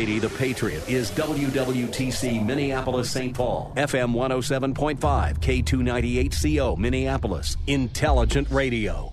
[0.00, 3.36] The Patriot is WWTC Minneapolis St.
[3.36, 9.12] Paul, FM 107.5, K298CO Minneapolis, Intelligent Radio.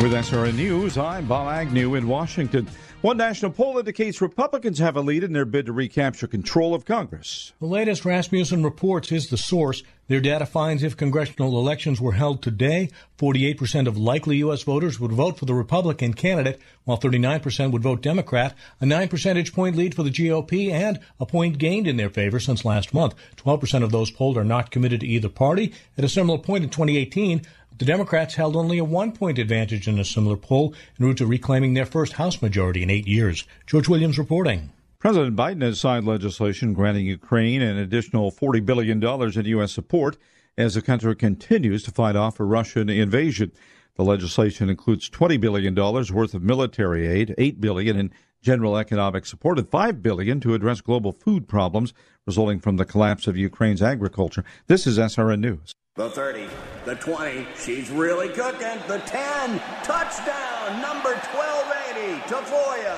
[0.00, 2.68] With SRN News, I'm Bob Agnew in Washington.
[3.00, 6.84] One national poll indicates Republicans have a lead in their bid to recapture control of
[6.84, 7.52] Congress.
[7.58, 9.82] The latest Rasmussen reports is the source.
[10.06, 14.62] Their data finds if congressional elections were held today, 48% of likely U.S.
[14.62, 19.52] voters would vote for the Republican candidate, while 39% would vote Democrat, a 9 percentage
[19.52, 23.14] point lead for the GOP, and a point gained in their favor since last month.
[23.36, 25.74] 12% of those polled are not committed to either party.
[25.96, 27.42] At a similar point in 2018,
[27.78, 31.26] the Democrats held only a one point advantage in a similar poll en route to
[31.26, 33.44] reclaiming their first House majority in eight years.
[33.66, 34.70] George Williams reporting.
[34.98, 39.72] President Biden has signed legislation granting Ukraine an additional $40 billion in U.S.
[39.72, 40.16] support
[40.56, 43.52] as the country continues to fight off a Russian invasion.
[43.94, 49.58] The legislation includes $20 billion worth of military aid, 8 billion in general economic support,
[49.58, 51.94] and 5 billion to address global food problems
[52.26, 54.44] resulting from the collapse of Ukraine's agriculture.
[54.66, 55.74] This is SRN News.
[55.98, 56.46] The 30,
[56.84, 58.78] the 20, she's really cooking.
[58.86, 62.96] The 10, touchdown, number 1280, Tafoya.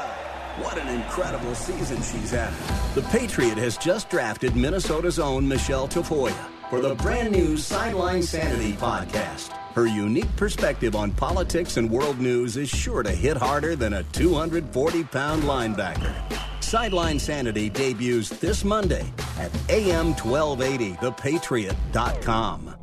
[0.63, 2.53] What an incredible season she's had.
[2.95, 6.37] The Patriot has just drafted Minnesota's own Michelle Tafoya
[6.69, 9.49] for the brand new Sideline Sanity podcast.
[9.73, 14.03] Her unique perspective on politics and world news is sure to hit harder than a
[14.03, 16.15] 240 pound linebacker.
[16.63, 22.77] Sideline Sanity debuts this Monday at AM 1280, thepatriot.com.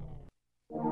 [0.69, 0.83] From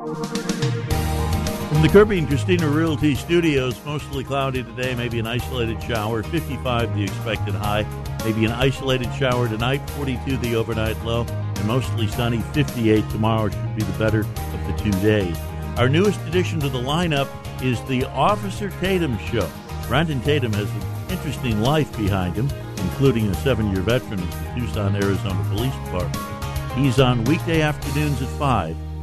[1.82, 7.04] the Kirby and Christina Realty Studios, mostly cloudy today, maybe an isolated shower, 55 the
[7.04, 7.86] expected high,
[8.24, 13.76] maybe an isolated shower tonight, 42 the overnight low, and mostly sunny, 58 tomorrow should
[13.76, 15.38] be the better of the two days.
[15.78, 17.28] Our newest addition to the lineup
[17.62, 19.50] is the Officer Tatum Show.
[19.88, 24.62] Brandon Tatum has an interesting life behind him, including a seven year veteran of the
[24.62, 26.18] Tucson, Arizona Police Department.
[26.78, 28.78] He's on weekday afternoons at 5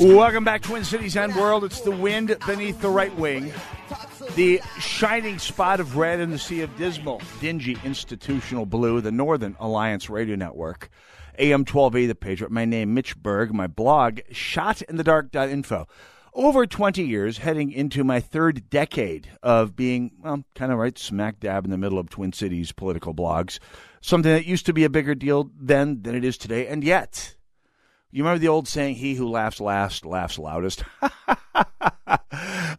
[0.00, 1.64] Welcome back, Twin Cities and World.
[1.64, 3.52] It's the wind beneath the right wing.
[4.34, 9.56] The shining spot of red in the sea of dismal, dingy institutional blue, the Northern
[9.60, 10.90] Alliance Radio Network.
[11.38, 12.50] AM 12A, The Patriot.
[12.50, 13.52] My name, Mitch Berg.
[13.52, 15.86] My blog, shotinthedark.info.
[16.34, 21.40] Over 20 years, heading into my third decade of being, well, kind of right smack
[21.40, 23.58] dab in the middle of Twin Cities political blogs.
[24.00, 26.66] Something that used to be a bigger deal then than it is today.
[26.66, 27.36] And yet,
[28.12, 30.84] you remember the old saying, he who laughs last laughs loudest?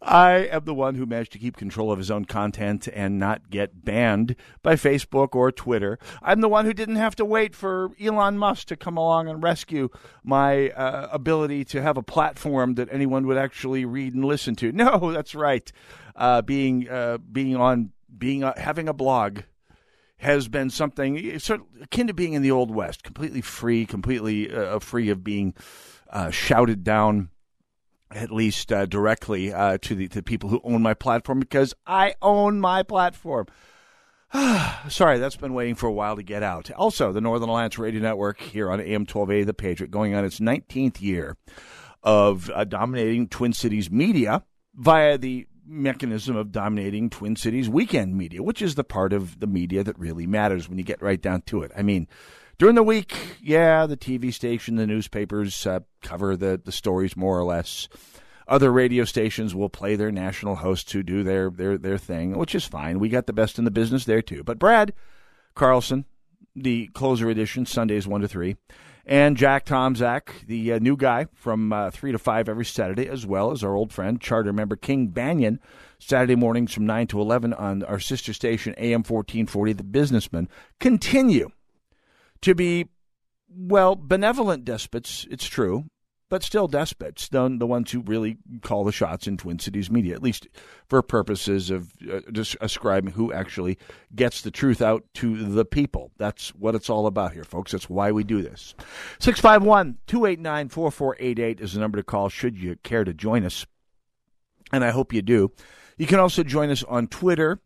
[0.06, 3.50] I am the one who managed to keep control of his own content and not
[3.50, 5.98] get banned by Facebook or Twitter.
[6.22, 9.42] I'm the one who didn't have to wait for Elon Musk to come along and
[9.42, 9.88] rescue
[10.22, 14.72] my uh, ability to have a platform that anyone would actually read and listen to.
[14.84, 15.70] No, that's right.
[16.14, 19.40] Uh, being uh, being on being uh, having a blog
[20.18, 24.52] has been something sort of akin to being in the old west, completely free, completely
[24.52, 25.54] uh, free of being
[26.10, 27.30] uh, shouted down,
[28.10, 32.14] at least uh, directly uh, to the to people who own my platform, because I
[32.22, 33.46] own my platform.
[34.88, 36.70] Sorry, that's been waiting for a while to get out.
[36.72, 40.40] Also, the Northern Alliance Radio Network here on AM 12A, The Patriot, going on its
[40.40, 41.36] 19th year
[42.02, 44.42] of uh, dominating Twin Cities media
[44.74, 49.46] via the mechanism of dominating Twin Cities weekend media, which is the part of the
[49.46, 51.72] media that really matters when you get right down to it.
[51.76, 52.06] I mean,
[52.58, 57.38] during the week, yeah, the TV station, the newspapers uh, cover the, the stories more
[57.38, 57.88] or less.
[58.46, 62.54] Other radio stations will play their national hosts who do their, their, their thing, which
[62.54, 63.00] is fine.
[63.00, 64.44] We got the best in the business there, too.
[64.44, 64.92] But Brad
[65.54, 66.04] Carlson,
[66.54, 68.56] the closer edition, Sundays 1 to 3,
[69.06, 73.26] and Jack Tomczak, the uh, new guy from uh, 3 to 5 every Saturday, as
[73.26, 75.58] well as our old friend, charter member King Banaian,
[75.98, 80.48] Saturday mornings from 9 to 11 on our sister station, AM 1440, The Businessman,
[80.80, 81.50] continue
[82.40, 82.88] to be,
[83.48, 85.84] well, benevolent despots, it's true,
[86.34, 90.16] but still despots, the, the ones who really call the shots in Twin Cities media,
[90.16, 90.48] at least
[90.88, 92.22] for purposes of uh,
[93.12, 93.78] who actually
[94.16, 96.10] gets the truth out to the people.
[96.18, 97.70] That's what it's all about here, folks.
[97.70, 98.74] That's why we do this.
[99.20, 103.64] 651 289 4488 is the number to call should you care to join us.
[104.72, 105.52] And I hope you do.
[105.98, 107.60] You can also join us on Twitter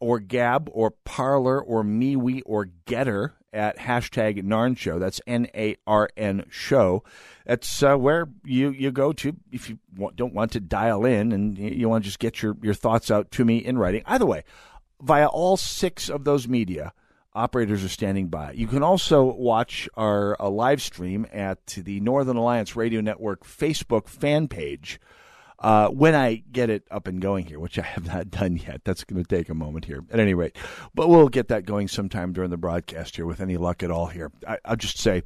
[0.00, 4.98] or Gab or Parler or MeWe or GETTR at hashtag Narn Show.
[4.98, 7.04] That's N A R N Show.
[7.46, 11.32] That's uh, where you, you go to if you want, don't want to dial in
[11.32, 14.02] and you want to just get your, your thoughts out to me in writing.
[14.06, 14.44] Either way,
[15.00, 16.92] via all six of those media,
[17.34, 18.52] operators are standing by.
[18.52, 24.48] You can also watch our live stream at the Northern Alliance Radio Network Facebook fan
[24.48, 25.00] page.
[25.58, 28.82] Uh, when I get it up and going here, which I have not done yet,
[28.84, 30.04] that's going to take a moment here.
[30.10, 30.56] At any rate,
[30.94, 34.06] but we'll get that going sometime during the broadcast here with any luck at all
[34.06, 34.32] here.
[34.46, 35.22] I, I'll just say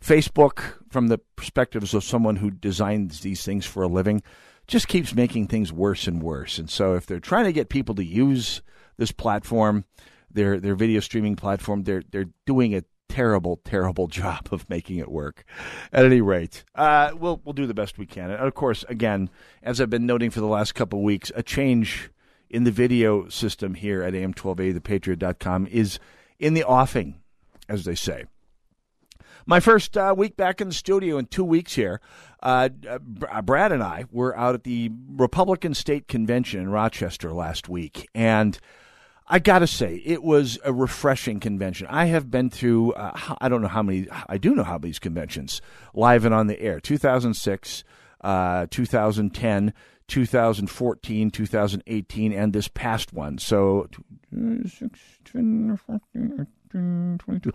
[0.00, 4.22] Facebook, from the perspectives of someone who designs these things for a living,
[4.66, 6.58] just keeps making things worse and worse.
[6.58, 8.62] And so if they're trying to get people to use
[8.96, 9.84] this platform,
[10.30, 15.10] their their video streaming platform, they're they're doing a terrible, terrible job of making it
[15.10, 15.44] work.
[15.92, 18.30] At any rate, uh, we'll we'll do the best we can.
[18.30, 19.28] And of course, again,
[19.62, 22.10] as I've been noting for the last couple weeks, a change
[22.48, 25.98] in the video system here at AM1280, thepatriot.com, is
[26.38, 27.20] in the offing,
[27.68, 28.24] as they say.
[29.46, 32.00] My first uh, week back in the studio in two weeks here,
[32.42, 38.08] uh, Brad and I were out at the Republican State Convention in Rochester last week,
[38.14, 38.58] and
[39.32, 41.86] I got to say, it was a refreshing convention.
[41.88, 44.92] I have been through, uh, I don't know how many, I do know how many
[44.94, 45.62] conventions,
[45.94, 47.84] live and on the air 2006,
[48.22, 49.72] uh, 2010,
[50.08, 53.38] 2014, 2018, and this past one.
[53.38, 53.88] So,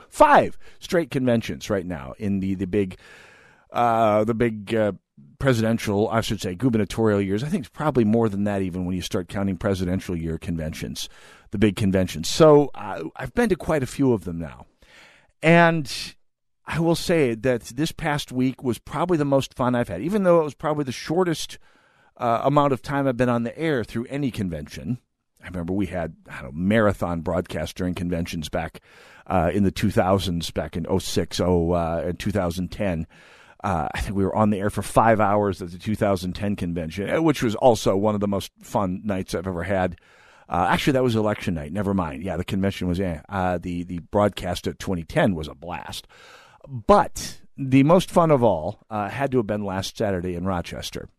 [0.09, 2.97] five straight conventions right now in the, the big,
[3.71, 4.93] uh, the big, uh,
[5.39, 7.43] presidential, I should say, gubernatorial years.
[7.43, 11.09] I think it's probably more than that even when you start counting presidential year conventions
[11.51, 12.29] the big conventions.
[12.29, 14.65] So uh, I've been to quite a few of them now.
[15.41, 15.91] And
[16.65, 20.23] I will say that this past week was probably the most fun I've had, even
[20.23, 21.59] though it was probably the shortest
[22.17, 24.99] uh, amount of time I've been on the air through any convention.
[25.43, 28.81] I remember we had I know, marathon broadcasts during conventions back
[29.27, 33.05] uh, in the 2000s, back in 06, 0, uh, and 2010.
[33.63, 37.23] Uh, I think we were on the air for five hours at the 2010 convention,
[37.23, 39.97] which was also one of the most fun nights I've ever had
[40.47, 41.73] uh, actually, that was election night.
[41.73, 42.23] Never mind.
[42.23, 42.99] Yeah, the convention was.
[42.99, 46.07] Yeah, uh, the the broadcast of 2010 was a blast.
[46.67, 51.09] But the most fun of all uh, had to have been last Saturday in Rochester,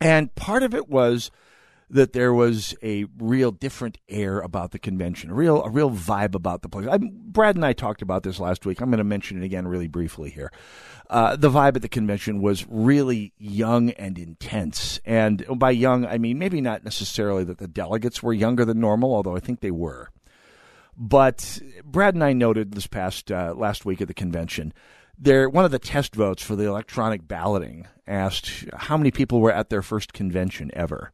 [0.00, 1.30] and part of it was
[1.90, 6.34] that there was a real different air about the convention, a real a real vibe
[6.34, 6.86] about the place.
[6.90, 8.80] I, Brad and I talked about this last week.
[8.80, 10.52] I'm going to mention it again really briefly here.
[11.10, 16.18] Uh, the vibe at the convention was really young and intense, and by young I
[16.18, 19.70] mean maybe not necessarily that the delegates were younger than normal, although I think they
[19.70, 20.10] were.
[20.96, 24.72] But Brad and I noted this past uh, last week at the convention
[25.18, 29.52] there one of the test votes for the electronic balloting asked how many people were
[29.52, 31.12] at their first convention ever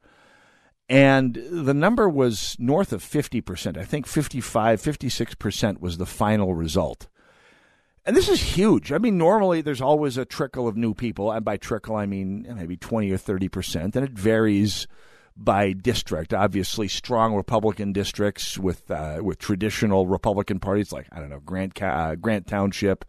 [0.90, 3.76] and the number was north of 50%.
[3.78, 7.06] I think 55, 56% was the final result.
[8.04, 8.90] And this is huge.
[8.90, 11.30] I mean, normally there's always a trickle of new people.
[11.30, 13.94] And by trickle, I mean maybe 20 or 30%.
[13.94, 14.88] And it varies
[15.36, 16.34] by district.
[16.34, 21.80] Obviously, strong Republican districts with uh, with traditional Republican parties like, I don't know, Grant,
[21.80, 23.04] uh, Grant Township,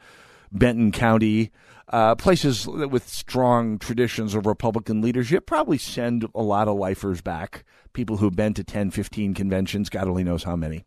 [0.52, 1.52] Benton County,
[1.92, 7.66] uh, places with strong traditions of Republican leadership probably send a lot of lifers back,
[7.94, 10.86] people who've been to 10, 15 conventions, God only knows how many.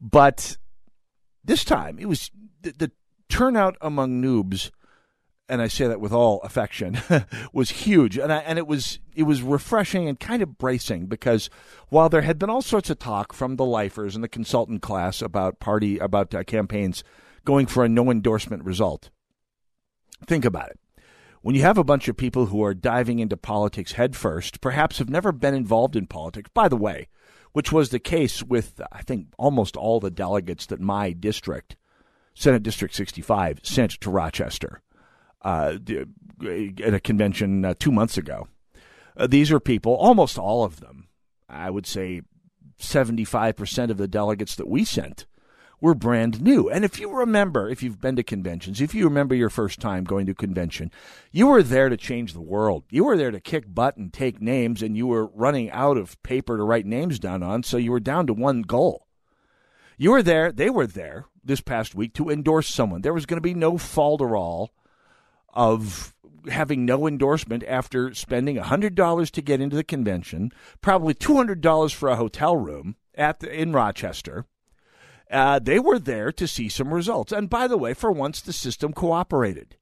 [0.00, 0.56] But
[1.44, 2.30] this time, it was
[2.62, 2.92] the, the
[3.28, 4.70] turnout among noobs,
[5.48, 7.00] and I say that with all affection,
[7.52, 11.50] was huge, and I, and it was it was refreshing and kind of bracing because
[11.88, 15.20] while there had been all sorts of talk from the lifers and the consultant class
[15.20, 17.02] about party about uh, campaigns
[17.44, 19.10] going for a no endorsement result,
[20.26, 20.78] Think about it.
[21.42, 25.08] When you have a bunch of people who are diving into politics headfirst, perhaps have
[25.08, 27.08] never been involved in politics, by the way,
[27.52, 31.76] which was the case with, I think, almost all the delegates that my district,
[32.34, 34.82] Senate District 65, sent to Rochester
[35.42, 35.78] uh,
[36.84, 38.48] at a convention uh, two months ago.
[39.16, 41.08] Uh, these are people, almost all of them,
[41.48, 42.20] I would say
[42.78, 45.26] 75% of the delegates that we sent
[45.80, 46.68] were brand new.
[46.68, 50.04] And if you remember, if you've been to conventions, if you remember your first time
[50.04, 50.90] going to a convention,
[51.32, 52.84] you were there to change the world.
[52.90, 56.22] You were there to kick butt and take names, and you were running out of
[56.22, 59.06] paper to write names down on, so you were down to one goal.
[59.96, 63.02] You were there, they were there this past week to endorse someone.
[63.02, 64.68] There was going to be no falderall
[65.52, 66.14] of
[66.48, 72.16] having no endorsement after spending $100 to get into the convention, probably $200 for a
[72.16, 74.46] hotel room at the, in Rochester
[75.30, 77.32] uh, they were there to see some results.
[77.32, 79.76] And by the way, for once, the system cooperated.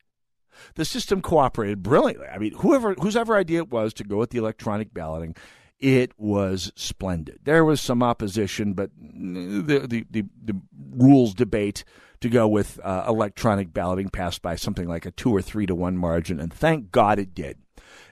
[0.74, 2.26] The system cooperated brilliantly.
[2.26, 5.36] I mean, whoever whose ever idea it was to go with the electronic balloting,
[5.78, 7.38] it was splendid.
[7.44, 11.84] There was some opposition, but the the, the, the rules debate
[12.20, 15.74] to go with uh, electronic balloting passed by something like a two or three to
[15.74, 17.58] one margin, and thank God it did.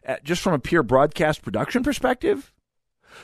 [0.07, 2.53] Uh, just from a pure broadcast production perspective,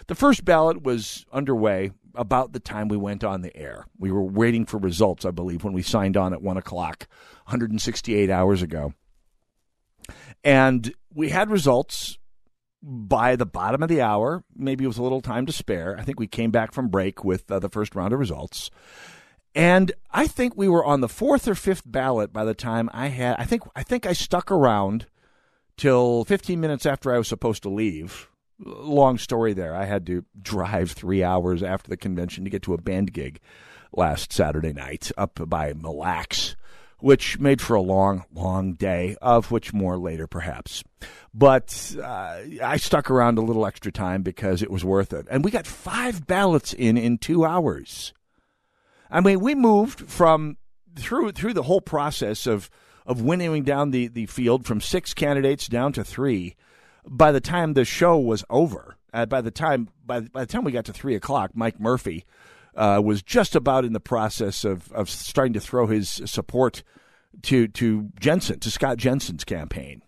[0.07, 3.87] the first ballot was underway about the time we went on the air.
[3.99, 7.07] We were waiting for results, I believe, when we signed on at one o'clock,
[7.45, 8.93] 168 hours ago.
[10.45, 12.19] And we had results
[12.83, 15.97] by the bottom of the hour, maybe with a little time to spare.
[15.99, 18.71] I think we came back from break with uh, the first round of results.
[19.55, 23.09] And I think we were on the fourth or fifth ballot by the time I
[23.09, 25.07] had I think I think I stuck around
[25.77, 28.29] till 15 minutes after I was supposed to leave.
[28.65, 29.75] Long story there.
[29.75, 33.41] I had to drive 3 hours after the convention to get to a band gig
[33.93, 36.57] last Saturday night up by Mille Lacs
[37.03, 40.85] which made for a long, long day, of which more later perhaps.
[41.35, 45.27] But uh, I stuck around a little extra time because it was worth it.
[45.29, 48.15] And we got five ballots in in two hours.
[49.11, 50.57] I mean, we moved from
[50.97, 52.71] through through the whole process of
[53.05, 56.55] of winnowing down the, the field from six candidates down to three.
[57.09, 60.65] By the time the show was over, uh, by the time by, by the time
[60.65, 62.25] we got to three o'clock, Mike Murphy
[62.75, 66.83] uh, was just about in the process of, of starting to throw his support
[67.43, 70.03] to to Jensen to Scott Jensen's campaign,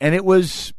[0.00, 0.72] and it was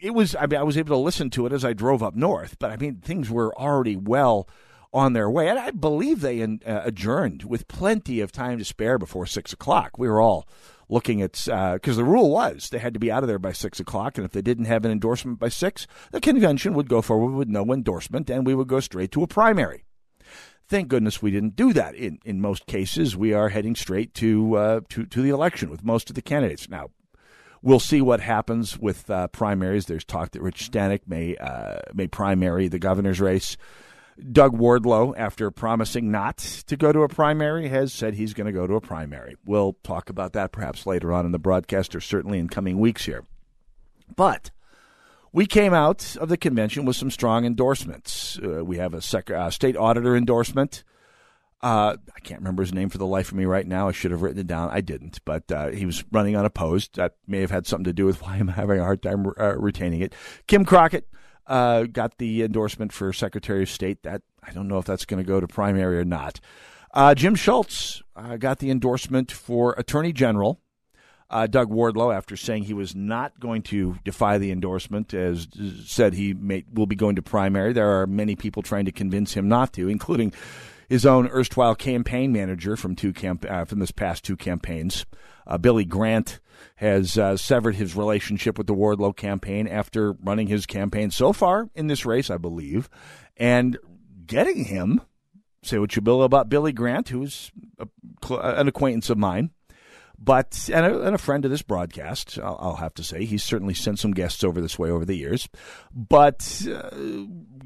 [0.00, 2.14] it was I mean I was able to listen to it as I drove up
[2.14, 4.48] north, but I mean things were already well
[4.92, 8.64] on their way, and I believe they in, uh, adjourned with plenty of time to
[8.64, 9.98] spare before six o'clock.
[9.98, 10.48] We were all
[10.88, 13.52] looking at because uh, the rule was they had to be out of there by
[13.52, 17.02] six o'clock, and if they didn't have an endorsement by six, the convention would go
[17.02, 19.84] forward with no endorsement, and we would go straight to a primary.
[20.68, 21.94] Thank goodness we didn't do that.
[21.94, 25.84] In in most cases, we are heading straight to uh, to to the election with
[25.84, 26.68] most of the candidates.
[26.68, 26.90] Now,
[27.62, 29.86] we'll see what happens with uh, primaries.
[29.86, 33.56] There's talk that Rich Stanek may uh, may primary the governor's race.
[34.32, 38.52] Doug Wardlow, after promising not to go to a primary, has said he's going to
[38.52, 39.36] go to a primary.
[39.44, 43.04] We'll talk about that perhaps later on in the broadcast, or certainly in coming weeks
[43.04, 43.24] here.
[44.16, 44.50] But
[45.32, 48.38] we came out of the convention with some strong endorsements.
[48.42, 50.84] Uh, we have a sec- uh, state auditor endorsement.
[51.60, 53.88] Uh, I can't remember his name for the life of me right now.
[53.88, 54.70] I should have written it down.
[54.70, 56.96] I didn't, but uh, he was running unopposed.
[56.96, 59.56] That may have had something to do with why I'm having a hard time uh,
[59.56, 60.14] retaining it.
[60.46, 61.08] Kim Crockett
[61.48, 64.02] uh, got the endorsement for Secretary of State.
[64.04, 66.40] That I don't know if that's going to go to primary or not.
[67.14, 68.02] Jim Schultz
[68.38, 70.60] got the endorsement for Attorney General
[71.30, 75.46] uh, Doug Wardlow, after saying he was not going to defy the endorsement, as
[75.84, 77.72] said he may, will be going to primary.
[77.72, 80.32] There are many people trying to convince him not to, including
[80.88, 85.04] his own erstwhile campaign manager from two camp- uh, from this past two campaigns.
[85.46, 86.40] Uh, Billy Grant
[86.76, 91.68] has uh, severed his relationship with the Wardlow campaign after running his campaign so far
[91.74, 92.88] in this race, I believe,
[93.36, 93.78] and
[94.26, 95.00] getting him.
[95.62, 97.88] Say what you will about Billy Grant, who's a,
[98.30, 99.50] an acquaintance of mine
[100.18, 103.44] but and a, and a friend of this broadcast, I'll, I'll, have to say, he's
[103.44, 105.48] certainly sent some guests over this way over the years.
[105.94, 106.90] But uh,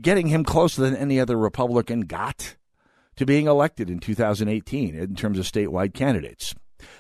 [0.00, 2.56] getting him closer than any other Republican got
[3.16, 6.54] to being elected in 2018 in terms of statewide candidates.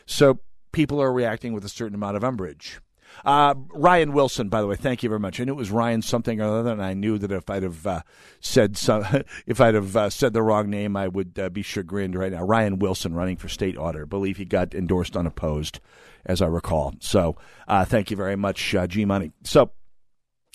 [0.06, 0.40] So
[0.72, 2.80] people are reacting with a certain amount of umbrage.
[3.24, 5.40] Uh, Ryan Wilson, by the way, thank you very much.
[5.40, 7.86] I knew it was Ryan something or other, and I knew that if I'd have
[7.86, 8.00] uh,
[8.40, 9.04] said some,
[9.46, 12.44] if I'd have uh, said the wrong name, I would uh, be chagrined right now.
[12.44, 15.80] Ryan Wilson, running for state auditor, I believe he got endorsed unopposed,
[16.24, 16.94] as I recall.
[17.00, 17.36] So,
[17.68, 19.32] uh, thank you very much, uh, G Money.
[19.44, 19.70] So,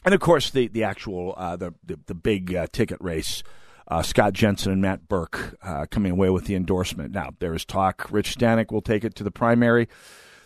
[0.05, 3.43] and of course, the the actual the, the, the big ticket race.
[3.89, 7.13] Uh, Scott Jensen and Matt Birk uh, coming away with the endorsement.
[7.13, 9.87] Now, there is talk Rich Stanek will take it to the primary.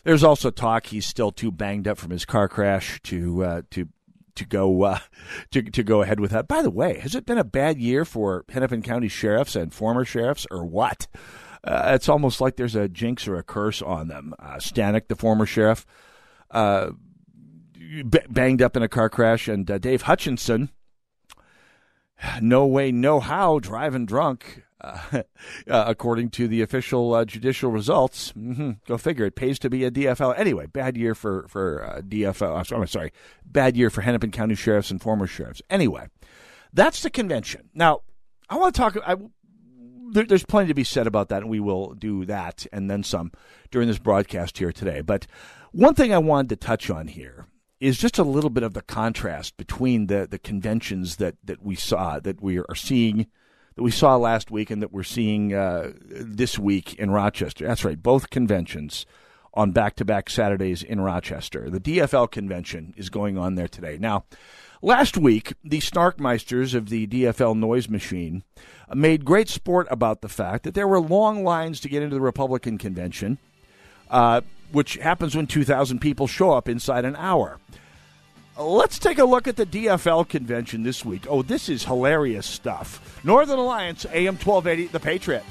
[0.03, 3.87] There's also talk he's still too banged up from his car crash to uh, to
[4.35, 4.99] to go uh,
[5.51, 6.47] to to go ahead with that.
[6.47, 10.05] By the way, has it been a bad year for Hennepin County sheriffs and former
[10.05, 11.07] sheriffs, or what?
[11.63, 14.33] Uh, it's almost like there's a jinx or a curse on them.
[14.39, 15.85] Uh, Stanek, the former sheriff,
[16.51, 20.71] banged up in a car crash, and Dave Hutchinson,
[22.41, 24.63] no way, no how, driving drunk.
[24.79, 24.97] Uh,
[25.69, 28.31] uh, according to the official uh, judicial results.
[28.31, 29.25] Mm-hmm, go figure.
[29.25, 30.37] It pays to be a DFL.
[30.39, 32.71] Anyway, bad year for for uh, DFL.
[32.75, 33.13] I'm sorry,
[33.45, 35.61] bad year for Hennepin County sheriffs and former sheriffs.
[35.69, 36.07] Anyway,
[36.73, 37.69] that's the convention.
[37.75, 38.01] Now,
[38.49, 38.97] I want to talk.
[39.05, 39.17] I,
[40.11, 43.03] there, there's plenty to be said about that, and we will do that and then
[43.03, 43.31] some
[43.69, 45.01] during this broadcast here today.
[45.01, 45.27] But
[45.71, 47.45] one thing I wanted to touch on here
[47.81, 51.75] is just a little bit of the contrast between the the conventions that that we
[51.75, 53.27] saw that we are seeing
[53.75, 57.65] that we saw last week and that we're seeing uh, this week in Rochester.
[57.65, 59.05] That's right, both conventions
[59.53, 61.69] on back to back Saturdays in Rochester.
[61.69, 63.97] The DFL convention is going on there today.
[63.99, 64.25] Now,
[64.81, 68.43] last week, the Snarkmeisters of the DFL noise machine
[68.93, 72.21] made great sport about the fact that there were long lines to get into the
[72.21, 73.39] Republican convention,
[74.11, 74.41] uh,
[74.71, 77.57] which happens when 2,000 people show up inside an hour.
[78.57, 81.25] Let's take a look at the DFL convention this week.
[81.27, 83.19] Oh, this is hilarious stuff.
[83.23, 85.43] Northern Alliance, AM 1280, The Patriot.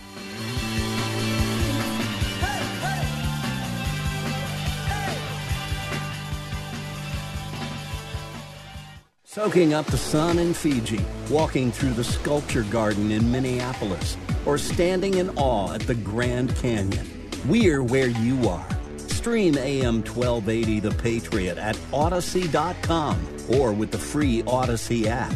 [9.25, 11.01] Soaking up the sun in Fiji,
[11.31, 17.20] walking through the sculpture garden in Minneapolis, or standing in awe at the Grand Canyon.
[17.47, 18.67] We're where you are.
[18.99, 25.35] Stream AM 1280 The Patriot at Audacy.com or with the free Audacy app.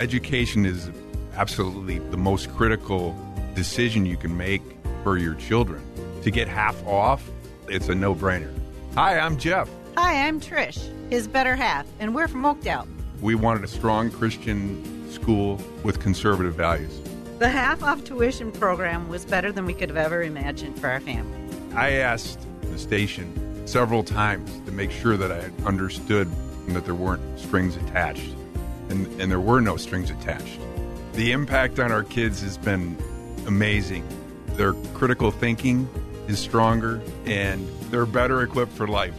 [0.00, 0.90] Education is
[1.36, 3.16] absolutely the most critical
[3.54, 4.62] decision you can make
[5.02, 5.82] for your children.
[6.22, 7.28] To get half off,
[7.68, 8.52] it's a no brainer.
[8.94, 9.68] Hi, I'm Jeff.
[9.96, 12.88] Hi, I'm Trish, his better half, and we're from Oakdale.
[13.20, 17.01] We wanted a strong Christian school with conservative values.
[17.38, 21.00] The half off tuition program was better than we could have ever imagined for our
[21.00, 21.38] family.
[21.74, 26.30] I asked the station several times to make sure that I understood
[26.68, 28.34] that there weren't strings attached.
[28.88, 30.60] And, and there were no strings attached.
[31.14, 32.96] The impact on our kids has been
[33.46, 34.06] amazing.
[34.48, 35.88] Their critical thinking
[36.28, 39.14] is stronger and they're better equipped for life.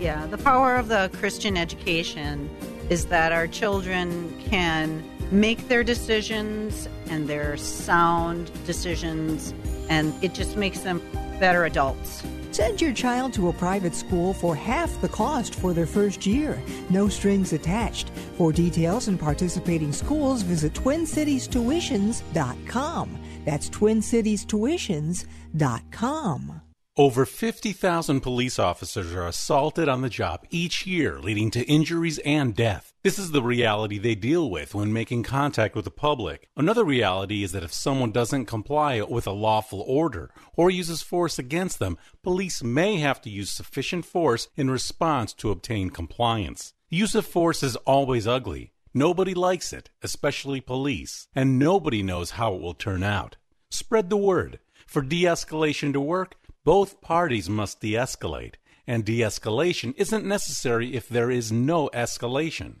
[0.00, 2.48] Yeah, the power of the Christian education
[2.88, 9.54] is that our children can make their decisions and their sound decisions,
[9.88, 11.00] and it just makes them
[11.38, 12.24] better adults.
[12.50, 16.60] Send your child to a private school for half the cost for their first year.
[16.90, 18.10] No strings attached.
[18.36, 23.18] For details and participating schools, visit TwinCitiesTuitions.com.
[23.44, 26.60] That's TwinCitiesTuitions.com.
[26.96, 32.56] Over 50,000 police officers are assaulted on the job each year, leading to injuries and
[32.56, 32.87] death.
[33.04, 36.48] This is the reality they deal with when making contact with the public.
[36.56, 41.38] Another reality is that if someone doesn't comply with a lawful order or uses force
[41.38, 46.74] against them, police may have to use sufficient force in response to obtain compliance.
[46.90, 48.72] Use of force is always ugly.
[48.92, 53.36] Nobody likes it, especially police, and nobody knows how it will turn out.
[53.70, 54.58] Spread the word.
[54.88, 58.56] For de escalation to work, both parties must de escalate,
[58.88, 62.80] and de escalation isn't necessary if there is no escalation.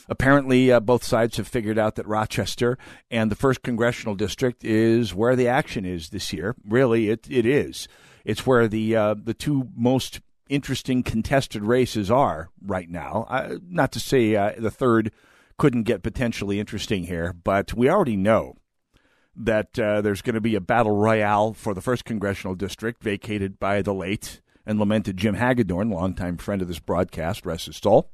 [0.09, 2.77] Apparently, uh, both sides have figured out that Rochester
[3.11, 6.55] and the first congressional district is where the action is this year.
[6.69, 7.89] Really, it it is.
[8.25, 13.27] It's where the uh, the two most interesting contested races are right now.
[13.29, 15.13] Uh, not to say uh, the third
[15.59, 18.57] couldn't get potentially interesting here, but we already know
[19.37, 23.59] that uh, there's going to be a battle royale for the first congressional district vacated
[23.59, 28.11] by the late and lamented Jim Hagedorn, longtime friend of this broadcast, rest his soul.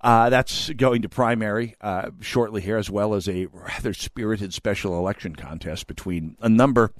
[0.00, 4.98] Uh, that's going to primary uh, shortly here, as well as a rather spirited special
[4.98, 6.92] election contest between a number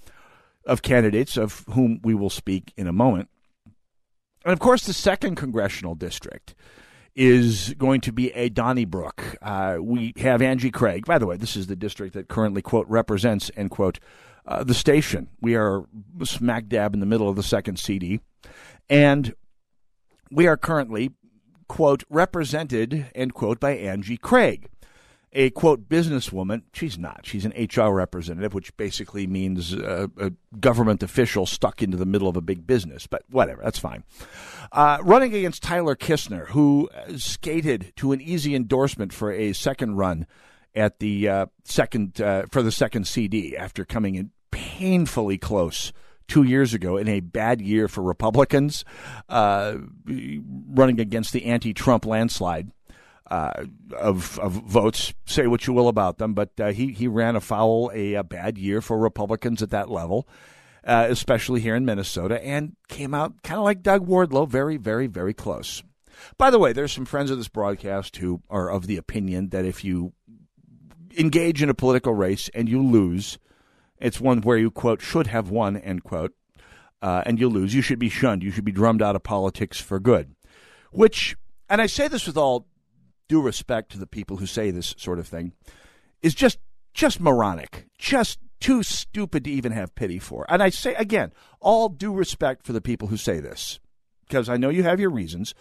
[0.66, 3.28] of candidates, of whom we will speak in a moment.
[4.44, 6.54] And of course, the second congressional district
[7.14, 9.36] is going to be a Donnybrook.
[9.42, 11.06] Uh, we have Angie Craig.
[11.06, 13.98] By the way, this is the district that currently, quote, represents, end quote,
[14.46, 15.28] uh, the station.
[15.40, 15.84] We are
[16.24, 18.20] smack dab in the middle of the second CD.
[18.88, 19.34] And
[20.30, 21.12] we are currently,
[21.68, 24.68] quote, represented, end quote, by Angie Craig
[25.32, 26.62] a quote businesswoman.
[26.72, 27.20] She's not.
[27.24, 32.28] She's an HR representative, which basically means uh, a government official stuck into the middle
[32.28, 33.06] of a big business.
[33.06, 34.04] But whatever, that's fine.
[34.72, 40.26] Uh, running against Tyler Kistner, who skated to an easy endorsement for a second run
[40.74, 45.92] at the uh, second uh, for the second CD after coming in painfully close
[46.28, 48.84] two years ago in a bad year for Republicans,
[49.28, 49.74] uh,
[50.06, 52.70] running against the anti-Trump landslide
[53.30, 53.64] uh,
[53.96, 55.14] of, of votes.
[55.24, 58.58] Say what you will about them, but uh, he he ran afoul a, a bad
[58.58, 60.28] year for Republicans at that level,
[60.84, 65.06] uh, especially here in Minnesota, and came out kind of like Doug Wardlow, very very
[65.06, 65.82] very close.
[66.36, 69.64] By the way, there's some friends of this broadcast who are of the opinion that
[69.64, 70.12] if you
[71.16, 73.38] engage in a political race and you lose,
[73.98, 76.34] it's one where you quote should have won end quote,
[77.02, 78.42] uh, and you lose, you should be shunned.
[78.42, 80.34] You should be drummed out of politics for good.
[80.92, 81.36] Which,
[81.68, 82.66] and I say this with all
[83.30, 85.52] due respect to the people who say this sort of thing,
[86.20, 86.58] is just
[86.92, 90.44] just moronic, just too stupid to even have pity for.
[90.48, 93.78] And I say again, all due respect for the people who say this,
[94.26, 95.54] because I know you have your reasons.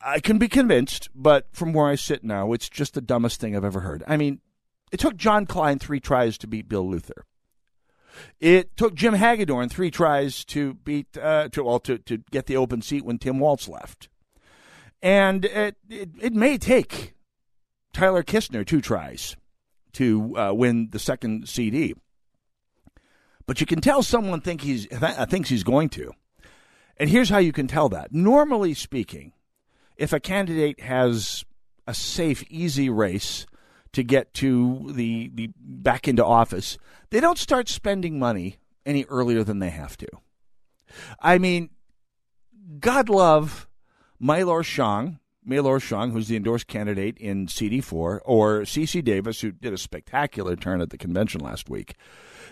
[0.00, 3.56] I can be convinced, but from where I sit now, it's just the dumbest thing
[3.56, 4.02] I've ever heard.
[4.08, 4.40] I mean,
[4.90, 7.26] it took John Kline three tries to beat Bill Luther.
[8.40, 12.56] It took Jim Hagedorn three tries to beat uh, to well to, to get the
[12.56, 14.08] open seat when Tim Walz left.
[15.02, 17.14] And it, it, it may take
[17.92, 19.36] Tyler Kistner two tries
[19.92, 21.94] to uh, win the second CD.
[23.46, 26.12] But you can tell someone think he's, th- thinks he's going to.
[26.98, 28.12] And here's how you can tell that.
[28.12, 29.32] Normally speaking,
[29.96, 31.44] if a candidate has
[31.86, 33.46] a safe, easy race
[33.92, 36.76] to get to the, the back into office,
[37.10, 40.08] they don't start spending money any earlier than they have to.
[41.20, 41.70] I mean,
[42.80, 43.67] God love
[44.20, 49.50] May Lor Xiong, Mahlor Shang, who's the endorsed candidate in CD4, or CC Davis, who
[49.50, 51.94] did a spectacular turn at the convention last week,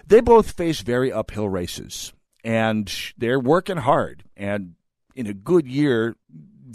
[0.07, 2.13] they both face very uphill races.
[2.43, 4.25] And they're working hard.
[4.37, 4.75] And
[5.15, 6.17] in a good year,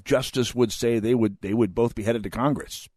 [0.03, 2.89] Justice would say they would they would both be headed to Congress.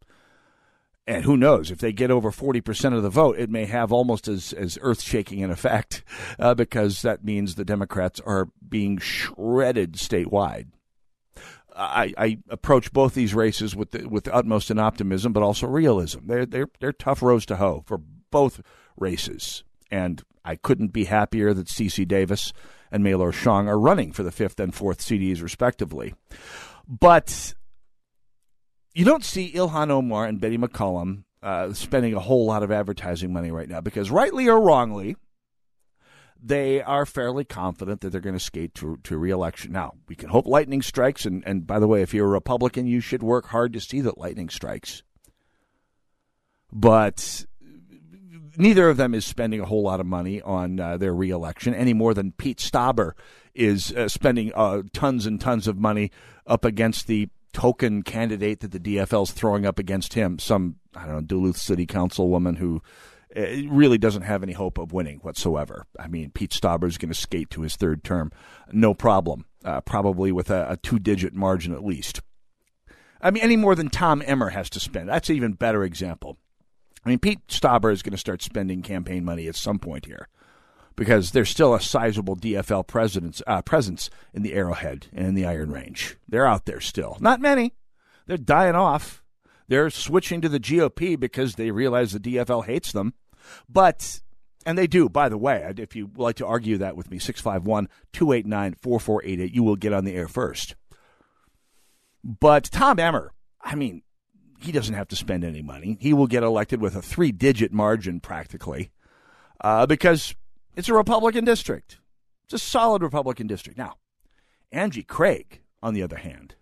[1.07, 3.93] And who knows if they get over forty percent of the vote, it may have
[3.93, 6.03] almost as as earth shaking an effect,
[6.39, 10.67] uh, because that means the Democrats are being shredded statewide.
[11.75, 15.67] I, I, approach both these races with the, with the utmost in optimism, but also
[15.67, 16.27] realism.
[16.27, 17.99] They're they're they're tough rows to hoe for
[18.31, 18.61] both
[18.97, 22.53] races, and I couldn't be happier that CC Davis
[22.91, 26.13] and May Lor Xiong are running for the fifth and fourth CDs respectively.
[26.87, 27.53] But
[28.93, 33.33] you don't see Ilhan Omar and Betty McCollum uh, spending a whole lot of advertising
[33.33, 35.15] money right now because, rightly or wrongly,
[36.41, 39.71] they are fairly confident that they're going to skate to, to reelection.
[39.71, 41.25] Now, we can hope lightning strikes.
[41.25, 44.01] And, and by the way, if you're a Republican, you should work hard to see
[44.01, 45.03] that lightning strikes.
[46.71, 47.45] But
[48.57, 51.93] neither of them is spending a whole lot of money on uh, their reelection any
[51.93, 53.13] more than Pete Stauber
[53.53, 56.11] is uh, spending uh, tons and tons of money
[56.45, 60.37] up against the token candidate that the DFL is throwing up against him.
[60.39, 62.81] Some, I don't know, Duluth City Council woman who
[63.35, 65.85] it really doesn't have any hope of winning whatsoever.
[65.99, 68.31] I mean, Pete Stauber is going to skate to his third term,
[68.71, 72.21] no problem, uh, probably with a, a two digit margin at least.
[73.21, 75.09] I mean, any more than Tom Emmer has to spend.
[75.09, 76.37] That's an even better example.
[77.05, 80.27] I mean, Pete Stauber is going to start spending campaign money at some point here
[80.95, 85.71] because there's still a sizable DFL uh, presence in the Arrowhead and in the Iron
[85.71, 86.17] Range.
[86.27, 87.17] They're out there still.
[87.19, 87.73] Not many.
[88.27, 89.21] They're dying off.
[89.67, 93.13] They're switching to the GOP because they realize the DFL hates them.
[93.69, 94.21] But
[94.65, 95.71] And they do, by the way.
[95.77, 99.93] If you would like to argue that with me, 651 289 4488, you will get
[99.93, 100.75] on the air first.
[102.23, 103.31] But Tom Emmer,
[103.61, 104.01] I mean,
[104.59, 105.97] he doesn't have to spend any money.
[105.99, 108.91] He will get elected with a three digit margin practically
[109.61, 110.33] uh, because
[110.75, 111.99] it's a Republican district.
[112.45, 113.77] It's a solid Republican district.
[113.77, 113.95] Now,
[114.71, 116.55] Angie Craig, on the other hand,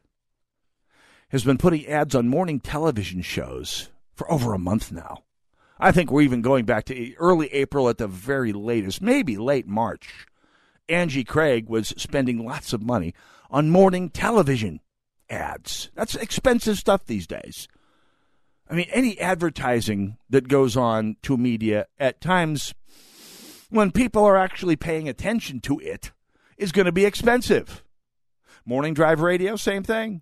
[1.30, 5.24] has been putting ads on morning television shows for over a month now.
[5.80, 9.68] I think we're even going back to early April at the very latest, maybe late
[9.68, 10.28] March.
[10.88, 13.14] Angie Craig was spending lots of money
[13.50, 14.80] on morning television
[15.30, 15.90] ads.
[15.96, 17.68] That's expensive stuff these days.
[18.70, 22.74] I mean, any advertising that goes on to media at times
[23.70, 26.12] when people are actually paying attention to it
[26.58, 27.84] is going to be expensive.
[28.66, 30.22] Morning drive radio, same thing.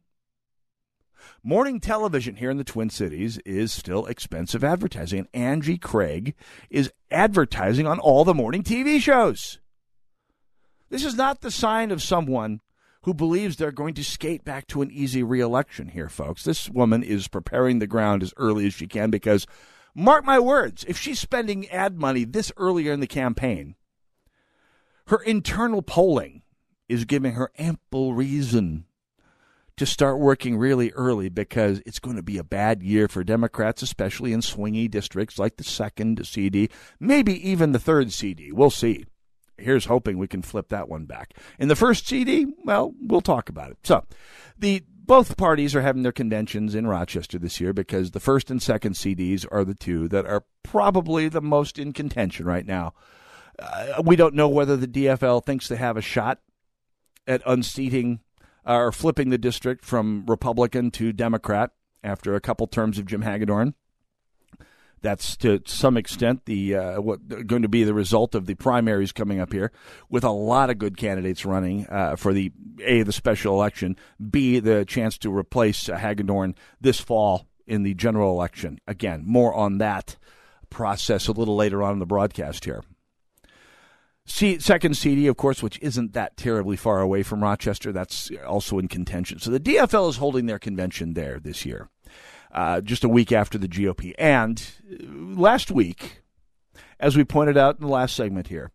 [1.44, 5.20] Morning television here in the Twin Cities is still expensive advertising.
[5.20, 6.36] And Angie Craig
[6.70, 9.60] is advertising on all the morning TV shows.
[10.92, 12.62] This is not the sign of someone
[13.06, 16.44] who believes they're going to skate back to an easy reelection here, folks.
[16.44, 19.48] This woman is preparing the ground as early as she can because,
[19.96, 23.74] mark my words, if she's spending ad money this earlier in the campaign,
[25.08, 26.44] her internal polling
[26.88, 28.86] is giving her ample reason
[29.82, 33.82] to start working really early because it's going to be a bad year for Democrats,
[33.82, 38.52] especially in swingy districts like the second CD, maybe even the third CD.
[38.52, 39.06] We'll see
[39.58, 41.34] here's hoping we can flip that one back.
[41.58, 43.78] In the first CD, well, we'll talk about it.
[43.84, 44.06] So,
[44.56, 48.62] the both parties are having their conventions in Rochester this year because the first and
[48.62, 52.94] second CDs are the two that are probably the most in contention right now.
[53.58, 56.38] Uh, we don't know whether the DFL thinks they have a shot
[57.26, 58.20] at unseating
[58.66, 61.72] or flipping the district from Republican to Democrat
[62.04, 63.74] after a couple terms of Jim Hagedorn.
[65.02, 69.12] That's to some extent the uh, what going to be the result of the primaries
[69.12, 69.72] coming up here,
[70.10, 72.52] with a lot of good candidates running uh, for the
[72.84, 73.98] a the special election,
[74.30, 78.80] b the chance to replace uh, Hagedorn this fall in the general election.
[78.88, 80.18] Again, more on that
[80.70, 82.84] process a little later on in the broadcast here.
[84.32, 88.88] Second CD, of course, which isn't that terribly far away from Rochester, that's also in
[88.88, 89.40] contention.
[89.40, 91.90] So the DFL is holding their convention there this year
[92.54, 94.14] uh, just a week after the GOP.
[94.18, 94.64] And
[95.10, 96.22] last week,
[97.00, 98.72] as we pointed out in the last segment here,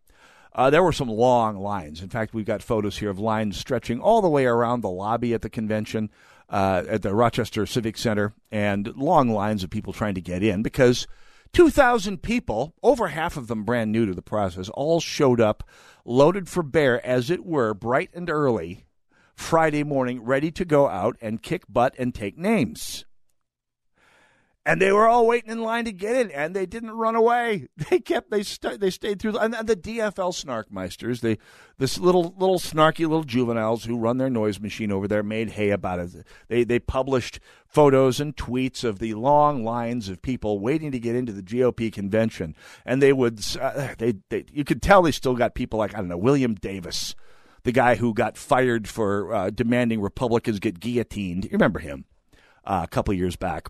[0.55, 2.01] uh, there were some long lines.
[2.01, 5.35] In fact, we've got photos here of lines stretching all the way around the lobby
[5.35, 6.11] at the convention
[6.49, 10.63] uh, at the Rochester Civic Center, and long lines of people trying to get in
[10.63, 11.07] because
[11.53, 15.65] 2,000 people, over half of them brand new to the process, all showed up
[16.05, 18.85] loaded for bear, as it were, bright and early
[19.35, 23.06] Friday morning, ready to go out and kick butt and take names
[24.67, 27.69] and they were all waiting in line to get in, and they didn't run away.
[27.89, 29.39] They kept they st- they stayed through.
[29.39, 31.39] And, and the DFL snarkmeisters, they
[31.79, 35.71] this little little snarky little juveniles who run their noise machine over there, made hay
[35.71, 36.27] about it.
[36.49, 41.15] They they published photos and tweets of the long lines of people waiting to get
[41.15, 45.37] into the GOP convention, and they would uh, they they you could tell they still
[45.37, 47.15] got people like I don't know William Davis.
[47.63, 51.45] The guy who got fired for uh, demanding Republicans get guillotined.
[51.45, 52.05] You remember him
[52.65, 53.69] uh, a couple years back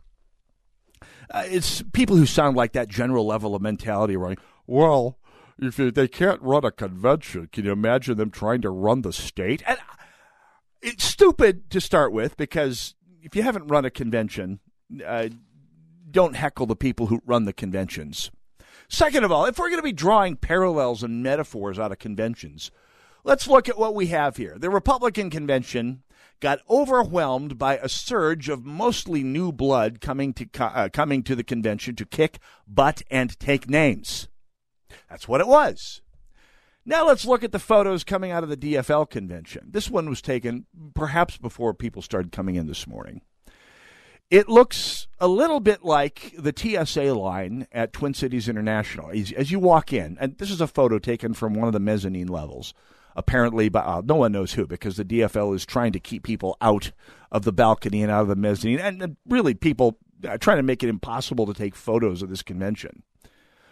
[1.31, 4.39] uh, it's people who sound like that general level of mentality, right?
[4.67, 5.19] Well,
[5.59, 9.63] if they can't run a convention, can you imagine them trying to run the state?
[9.67, 9.79] And
[10.83, 14.61] it's stupid to start with because if you haven't run a convention,
[15.05, 15.29] uh,
[16.11, 18.31] don't heckle the people who run the conventions.
[18.89, 22.71] Second of all, if we're going to be drawing parallels and metaphors out of conventions,
[23.25, 24.57] let's look at what we have here.
[24.59, 26.03] The Republican convention
[26.41, 31.45] got overwhelmed by a surge of mostly new blood coming to uh, coming to the
[31.45, 34.29] convention to kick butt and take names.
[35.09, 36.03] That's what it was.
[36.85, 39.69] Now let's look at the photos coming out of the DFL convention.
[39.73, 43.23] This one was taken perhaps before people started coming in this morning.
[44.31, 49.11] It looks a little bit like the TSA line at Twin Cities International.
[49.11, 51.81] As, as you walk in, and this is a photo taken from one of the
[51.81, 52.75] mezzanine levels
[53.17, 56.57] apparently by uh, no one knows who because the DFL is trying to keep people
[56.61, 56.93] out
[57.33, 59.99] of the balcony and out of the mezzanine, and, and really people
[60.29, 63.03] uh, trying to make it impossible to take photos of this convention.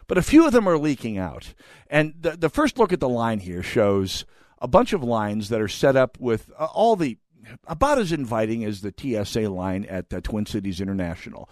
[0.07, 1.54] But a few of them are leaking out,
[1.88, 4.24] and the the first look at the line here shows
[4.59, 7.18] a bunch of lines that are set up with uh, all the
[7.66, 11.48] about as inviting as the TSA line at uh, Twin Cities International.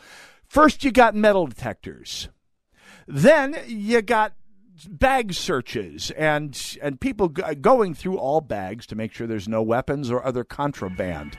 [0.47, 2.29] First, you got metal detectors.
[3.07, 4.35] Then you got
[4.89, 9.63] bag searches and and people g- going through all bags to make sure there's no
[9.63, 11.37] weapons or other contraband.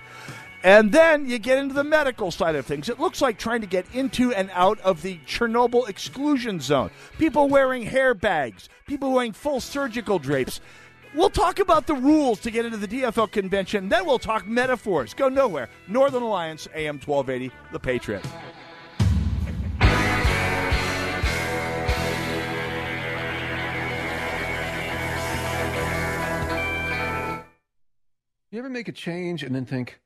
[0.64, 2.88] And then you get into the medical side of things.
[2.88, 6.90] It looks like trying to get into and out of the Chernobyl exclusion zone.
[7.18, 10.62] People wearing hair bags, people wearing full surgical drapes.
[11.14, 13.90] We'll talk about the rules to get into the DFL convention.
[13.90, 15.14] Then we'll talk metaphors.
[15.14, 15.70] Go nowhere.
[15.88, 18.26] Northern Alliance, AM 1280, The Patriot.
[28.54, 30.00] You ever make a change and then think,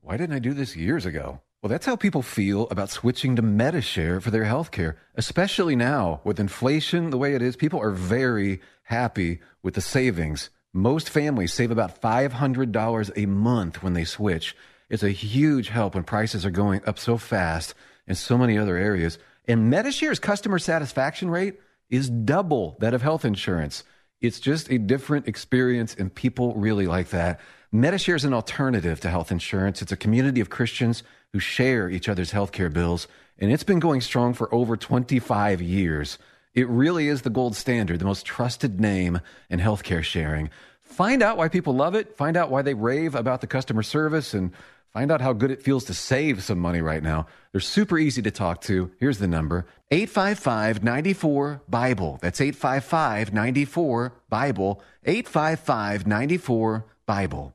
[0.00, 1.42] why didn't I do this years ago?
[1.60, 6.22] Well, that's how people feel about switching to Medi-Share for their health care, especially now
[6.24, 7.54] with inflation the way it is.
[7.54, 10.48] People are very happy with the savings.
[10.72, 14.56] Most families save about $500 a month when they switch.
[14.88, 17.74] It's a huge help when prices are going up so fast
[18.06, 19.18] in so many other areas.
[19.46, 23.84] And Medi-Share's customer satisfaction rate is double that of health insurance.
[24.22, 27.40] It's just a different experience, and people really like that.
[27.74, 29.80] Medi-Share is an alternative to health insurance.
[29.80, 33.08] It's a community of Christians who share each other's healthcare bills,
[33.38, 36.18] and it's been going strong for over 25 years.
[36.52, 40.50] It really is the gold standard, the most trusted name in healthcare sharing.
[40.82, 44.34] Find out why people love it, find out why they rave about the customer service,
[44.34, 44.52] and
[44.92, 47.26] find out how good it feels to save some money right now.
[47.52, 48.90] They're super easy to talk to.
[49.00, 52.18] Here's the number 855 94 Bible.
[52.20, 54.82] That's 855 94 Bible.
[55.06, 57.54] 855 94 Bible.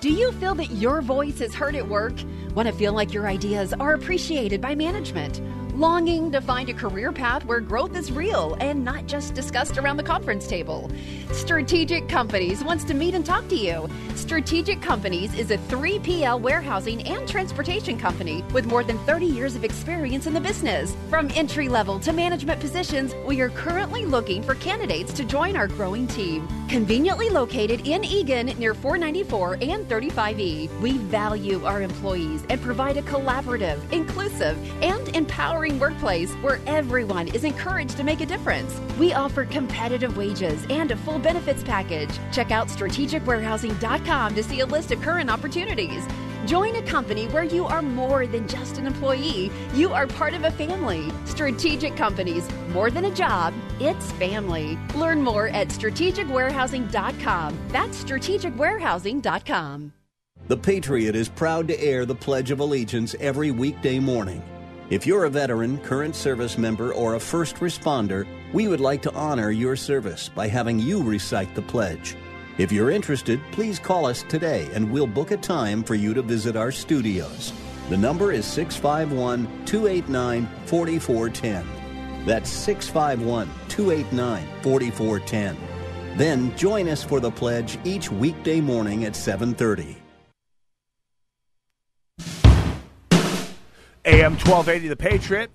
[0.00, 2.14] Do you feel that your voice is heard at work?
[2.54, 5.40] Want to feel like your ideas are appreciated by management?
[5.78, 9.96] Longing to find a career path where growth is real and not just discussed around
[9.96, 10.90] the conference table?
[11.30, 13.88] Strategic Companies wants to meet and talk to you.
[14.16, 19.62] Strategic Companies is a 3PL warehousing and transportation company with more than 30 years of
[19.62, 20.96] experience in the business.
[21.08, 25.68] From entry level to management positions, we are currently looking for candidates to join our
[25.68, 26.48] growing team.
[26.68, 33.02] Conveniently located in Eagan near 494 and 35E, we value our employees and provide a
[33.02, 38.80] collaborative, inclusive, and empowering workplace where everyone is encouraged to make a difference.
[38.98, 42.10] We offer competitive wages and a full benefits package.
[42.32, 46.06] Check out strategicwarehousing.com to see a list of current opportunities.
[46.46, 49.50] Join a company where you are more than just an employee.
[49.74, 51.10] You are part of a family.
[51.26, 54.78] Strategic Companies, more than a job, it's family.
[54.94, 57.58] Learn more at strategicwarehousing.com.
[57.68, 59.92] That's strategicwarehousing.com.
[60.46, 64.42] The Patriot is proud to air the Pledge of Allegiance every weekday morning.
[64.90, 69.12] If you're a veteran, current service member, or a first responder, we would like to
[69.12, 72.16] honor your service by having you recite the pledge.
[72.56, 76.22] If you're interested, please call us today and we'll book a time for you to
[76.22, 77.52] visit our studios.
[77.90, 82.24] The number is 651 289 4410.
[82.24, 86.16] That's 651 289 4410.
[86.16, 89.97] Then join us for the pledge each weekday morning at 730.
[94.08, 95.50] AM 1280, The Patriot,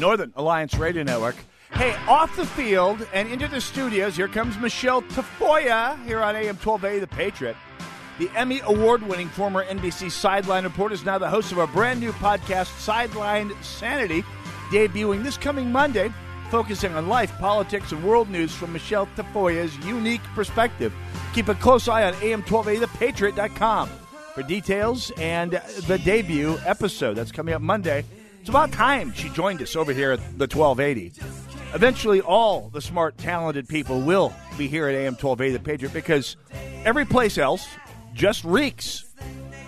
[0.00, 1.36] Northern Alliance Radio Network.
[1.72, 6.56] Hey, off the field and into the studios, here comes Michelle Tafoya here on AM
[6.56, 7.56] 1280, The Patriot.
[8.18, 12.00] The Emmy Award winning former NBC sideline reporter is now the host of a brand
[12.00, 14.24] new podcast, Sideline Sanity,
[14.70, 16.12] debuting this coming Monday,
[16.50, 20.92] focusing on life, politics, and world news from Michelle Tafoya's unique perspective.
[21.34, 24.01] Keep a close eye on AM1280ThePatriot.com
[24.34, 25.52] for details and
[25.86, 28.04] the debut episode that's coming up Monday.
[28.40, 31.12] It's about time she joined us over here at the 1280.
[31.74, 36.36] Eventually, all the smart, talented people will be here at AM 1280 The Patriot because
[36.84, 37.66] every place else
[38.14, 39.04] just reeks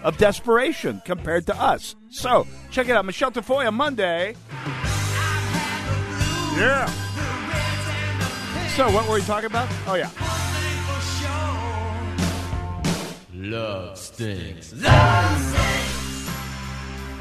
[0.03, 1.95] of desperation compared to us.
[2.11, 3.05] So, check it out.
[3.05, 4.35] Michelle Tafoya Monday.
[6.57, 6.87] Yeah.
[8.77, 9.69] So, what were we talking about?
[9.87, 10.11] Oh, yeah.
[13.45, 14.73] Love stinks.
[14.73, 15.61] Love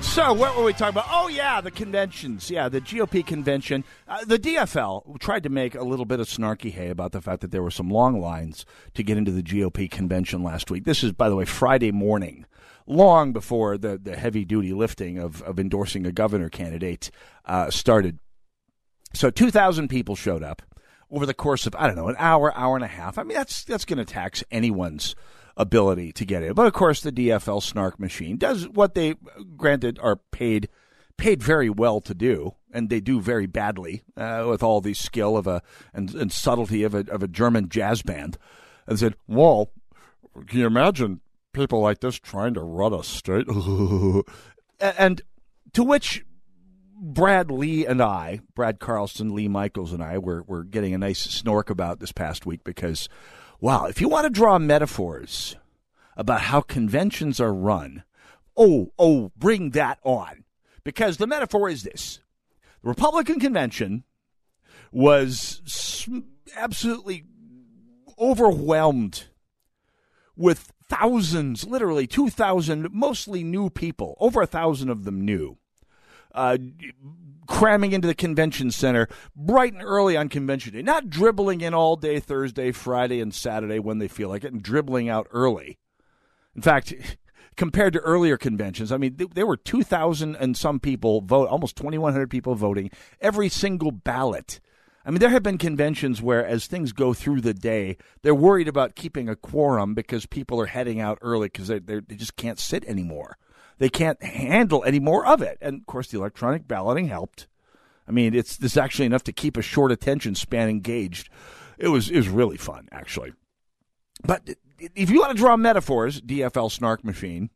[0.01, 1.07] So, what were we talking about?
[1.09, 2.49] Oh, yeah, the conventions.
[2.49, 3.84] Yeah, the GOP convention.
[4.07, 7.41] Uh, the DFL tried to make a little bit of snarky hay about the fact
[7.41, 10.86] that there were some long lines to get into the GOP convention last week.
[10.86, 12.45] This is, by the way, Friday morning,
[12.88, 17.11] long before the, the heavy duty lifting of, of endorsing a governor candidate
[17.43, 18.19] uh, started.
[19.13, 20.61] So, 2,000 people showed up
[21.11, 23.17] over the course of, I don't know, an hour, hour and a half.
[23.17, 25.15] I mean, that's, that's going to tax anyone's
[25.58, 26.54] ability to get in.
[26.54, 29.16] But of course, the DFL snark machine does what they,
[29.58, 30.70] granted, are paid
[31.16, 35.38] paid very well to do, and they do very badly uh, with all the skill
[35.38, 35.62] of a
[35.93, 38.38] and, and subtlety of a of a German jazz band.
[38.88, 39.70] And said, "Well,
[40.47, 41.22] can you imagine
[41.54, 43.47] people like this trying to run a state?"
[44.80, 45.22] and
[45.74, 46.26] to which
[47.04, 51.26] Brad Lee and I, Brad Carlson, Lee Michaels, and I, were, were getting a nice
[51.28, 53.10] snork about this past week because,
[53.64, 55.55] wow, if you want to draw metaphors
[56.18, 58.03] about how conventions are run,
[58.57, 60.43] oh, oh, bring that on.
[60.84, 62.20] Because the metaphor is this
[62.82, 64.03] the Republican convention
[64.91, 66.05] was
[66.57, 67.24] absolutely
[68.20, 69.28] overwhelmed
[70.36, 75.57] with thousands, literally 2,000, mostly new people, over a thousand of them new,
[76.36, 76.57] uh,
[77.48, 81.96] cramming into the convention center bright and early on convention day, not dribbling in all
[81.96, 85.78] day Thursday, Friday, and Saturday when they feel like it, and dribbling out early.
[86.56, 86.94] In fact,
[87.56, 92.30] compared to earlier conventions, I mean, there were 2,000 and some people vote, almost 2,100
[92.30, 92.89] people voting
[93.22, 94.60] every single ballot.
[95.06, 98.70] I mean, there have been conventions where, as things go through the day, they're worried
[98.70, 102.58] about keeping a quorum because people are heading out early because they, they just can't
[102.58, 103.38] sit anymore.
[103.84, 105.58] They can't handle any more of it.
[105.60, 107.48] And of course, the electronic balloting helped.
[108.08, 111.30] I mean, it's this actually enough to keep a short attention span engaged.
[111.78, 113.34] It was was really fun, actually.
[114.24, 117.50] But if you want to draw metaphors, DFL snark machine,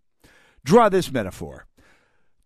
[0.65, 1.65] draw this metaphor.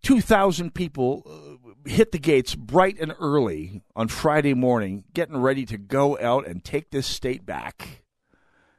[0.03, 5.79] 2,000 people uh, hit the gates bright and early on Friday morning, getting ready to
[5.79, 8.03] go out and take this state back.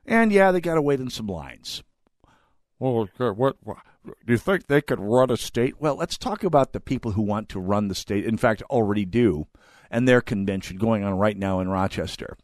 [0.07, 1.83] And yeah, they got to wait in some lines.
[2.79, 5.81] Well, what, what do you think they could run a state?
[5.81, 9.05] Well, let's talk about the people who want to run the state, in fact, already
[9.05, 9.47] do,
[9.91, 12.37] and their convention going on right now in Rochester.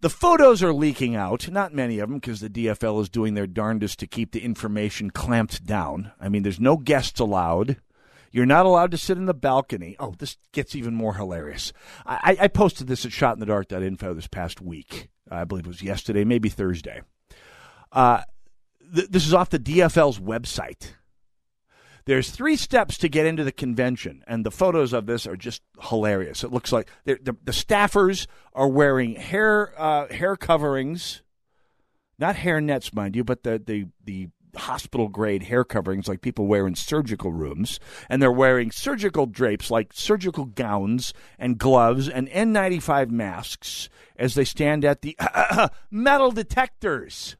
[0.00, 3.48] The photos are leaking out, not many of them, because the DFL is doing their
[3.48, 6.12] darndest to keep the information clamped down.
[6.20, 7.78] I mean, there's no guests allowed.
[8.30, 9.96] You're not allowed to sit in the balcony.
[9.98, 11.72] Oh, this gets even more hilarious.
[12.06, 15.08] I, I posted this at shotinthedark.info this past week.
[15.30, 17.02] I believe it was yesterday, maybe Thursday.
[17.90, 18.22] Uh,
[18.94, 20.92] th- this is off the DFL's website.
[22.04, 25.60] There's three steps to get into the convention, and the photos of this are just
[25.90, 26.42] hilarious.
[26.42, 31.22] It looks like the, the staffers are wearing hair uh, hair coverings,
[32.18, 36.46] not hair nets, mind you, but the the the hospital grade hair coverings like people
[36.46, 37.78] wear in surgical rooms,
[38.08, 44.44] and they're wearing surgical drapes like surgical gowns and gloves and N95 masks as they
[44.44, 45.16] stand at the
[45.90, 47.36] metal detectors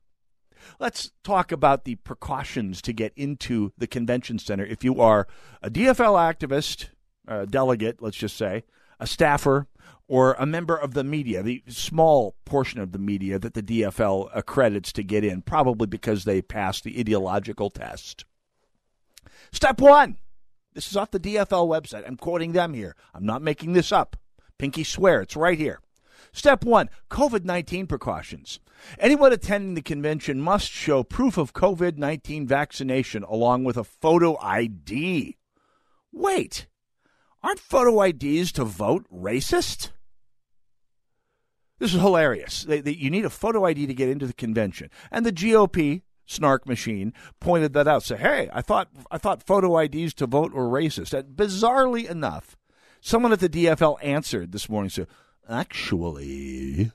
[0.79, 5.27] let's talk about the precautions to get into the convention center if you are
[5.63, 6.89] a DFL activist,
[7.27, 8.65] a delegate, let's just say,
[9.01, 9.67] a staffer,
[10.09, 14.31] or a member of the media, the small portion of the media that the DFL
[14.35, 18.25] accredits to get in, probably because they passed the ideological test.
[19.53, 20.17] Step one.
[20.75, 22.07] This is off the DFL website.
[22.07, 22.95] I'm quoting them here.
[23.13, 24.17] I'm not making this up.
[24.59, 25.81] Pinky swear, it's right here.
[26.33, 28.61] Step one COVID 19 precautions.
[28.99, 34.39] Anyone attending the convention must show proof of COVID 19 vaccination along with a photo
[34.41, 35.37] ID.
[36.13, 36.67] Wait,
[37.43, 39.91] aren't photo IDs to vote racist?
[41.79, 42.65] This is hilarious.
[42.65, 44.91] They, they, you need a photo ID to get into the convention.
[45.11, 48.03] And the GOP snark machine pointed that out.
[48.03, 51.17] Say, hey, I thought I thought photo IDs to vote were racist.
[51.17, 52.57] And bizarrely enough,
[53.01, 54.91] someone at the DFL answered this morning.
[54.91, 55.09] Said,
[55.49, 56.93] actually,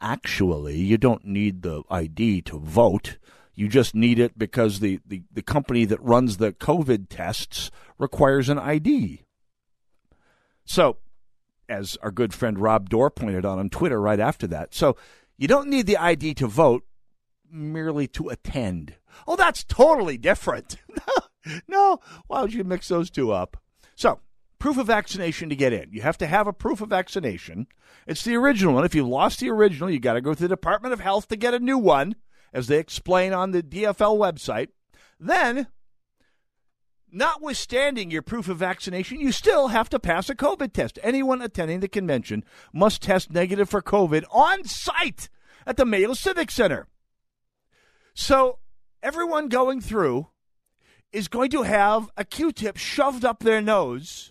[0.00, 3.18] actually, you don't need the ID to vote.
[3.54, 8.48] You just need it because the, the, the company that runs the COVID tests requires
[8.48, 9.22] an ID.
[10.64, 10.98] So,
[11.68, 14.96] as our good friend Rob Doar pointed out on Twitter right after that, so
[15.36, 16.84] you don't need the ID to vote,
[17.50, 18.94] merely to attend.
[19.26, 20.76] Oh, that's totally different.
[21.68, 23.56] no, why would you mix those two up?
[23.94, 24.20] So,
[24.64, 25.92] proof of vaccination to get in.
[25.92, 27.66] You have to have a proof of vaccination.
[28.06, 28.86] It's the original one.
[28.86, 31.36] If you lost the original, you got to go to the Department of Health to
[31.36, 32.14] get a new one,
[32.50, 34.68] as they explain on the DFL website.
[35.20, 35.66] Then,
[37.12, 40.98] notwithstanding your proof of vaccination, you still have to pass a COVID test.
[41.02, 42.42] Anyone attending the convention
[42.72, 45.28] must test negative for COVID on site
[45.66, 46.88] at the Mayo Civic Center.
[48.14, 48.60] So,
[49.02, 50.28] everyone going through
[51.12, 54.30] is going to have a Q tip shoved up their nose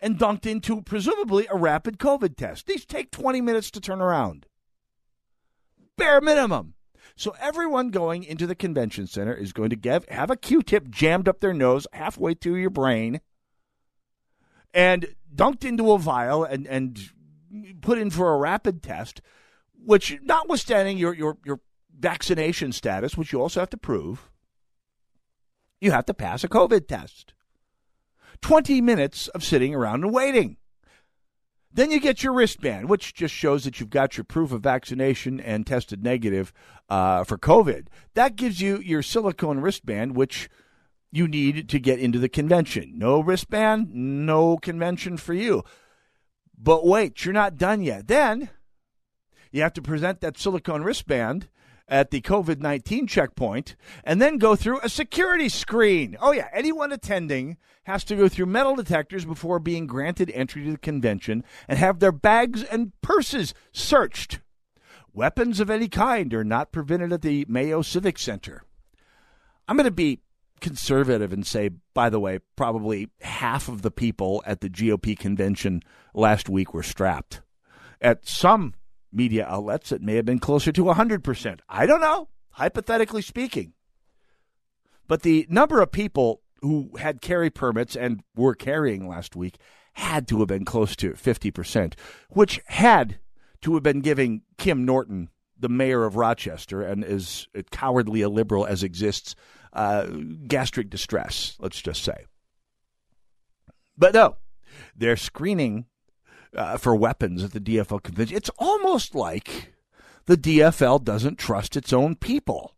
[0.00, 2.66] and dunked into presumably a rapid COVID test.
[2.66, 4.46] These take 20 minutes to turn around.
[5.96, 6.74] Bare minimum.
[7.16, 11.40] So everyone going into the convention center is going to have a Q-tip jammed up
[11.40, 13.20] their nose halfway through your brain
[14.72, 17.00] and dunked into a vial and, and
[17.80, 19.20] put in for a rapid test,
[19.84, 21.60] which notwithstanding your, your, your
[21.98, 24.30] vaccination status, which you also have to prove,
[25.80, 27.34] you have to pass a COVID test.
[28.42, 30.56] 20 minutes of sitting around and waiting.
[31.72, 35.38] Then you get your wristband, which just shows that you've got your proof of vaccination
[35.38, 36.52] and tested negative
[36.88, 37.88] uh, for COVID.
[38.14, 40.48] That gives you your silicone wristband, which
[41.10, 42.94] you need to get into the convention.
[42.96, 45.62] No wristband, no convention for you.
[46.56, 48.08] But wait, you're not done yet.
[48.08, 48.50] Then
[49.52, 51.48] you have to present that silicone wristband
[51.88, 56.16] at the COVID 19 checkpoint and then go through a security screen.
[56.20, 60.72] Oh, yeah, anyone attending has to go through metal detectors before being granted entry to
[60.72, 64.40] the convention and have their bags and purses searched.
[65.12, 68.62] Weapons of any kind are not permitted at the Mayo Civic Center.
[69.66, 70.20] I'm going to be
[70.60, 75.82] conservative and say, by the way, probably half of the people at the GOP convention
[76.14, 77.42] last week were strapped.
[78.00, 78.74] At some
[79.18, 81.60] media outlets, it may have been closer to 100%.
[81.68, 83.74] I don't know, hypothetically speaking.
[85.06, 89.58] But the number of people who had carry permits and were carrying last week
[89.94, 91.94] had to have been close to 50%,
[92.30, 93.18] which had
[93.62, 98.64] to have been giving Kim Norton, the mayor of Rochester, and as cowardly a liberal
[98.64, 99.34] as exists,
[99.72, 100.06] uh,
[100.46, 102.24] gastric distress, let's just say.
[103.96, 104.36] But no,
[104.96, 105.86] they're screening
[106.54, 108.36] uh, for weapons at the DFL convention.
[108.36, 109.74] It's almost like
[110.26, 112.74] the DFL doesn't trust its own people.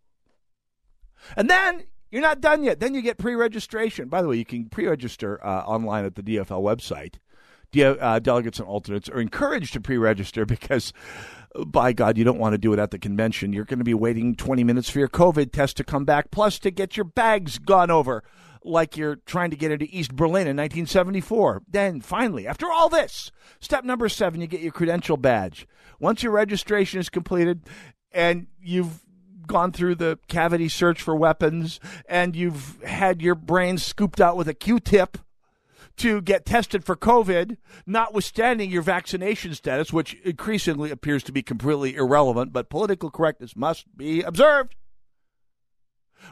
[1.37, 2.81] And then you're not done yet.
[2.81, 4.09] Then you get pre registration.
[4.09, 7.17] By the way, you can pre register uh, online at the DFL website.
[7.73, 10.93] De- uh, delegates and alternates are encouraged to pre register because,
[11.67, 13.53] by God, you don't want to do it at the convention.
[13.53, 16.59] You're going to be waiting 20 minutes for your COVID test to come back, plus
[16.61, 18.25] to get your bags gone over
[18.65, 21.63] like you're trying to get into East Berlin in 1974.
[21.69, 23.31] Then, finally, after all this,
[23.61, 25.67] step number seven, you get your credential badge.
[25.99, 27.63] Once your registration is completed
[28.13, 29.05] and you've
[29.47, 34.49] gone through the cavity search for weapons and you've had your brain scooped out with
[34.49, 35.19] a Q tip
[35.97, 37.57] to get tested for COVID,
[37.87, 43.85] notwithstanding your vaccination status, which increasingly appears to be completely irrelevant, but political correctness must
[43.97, 44.77] be observed.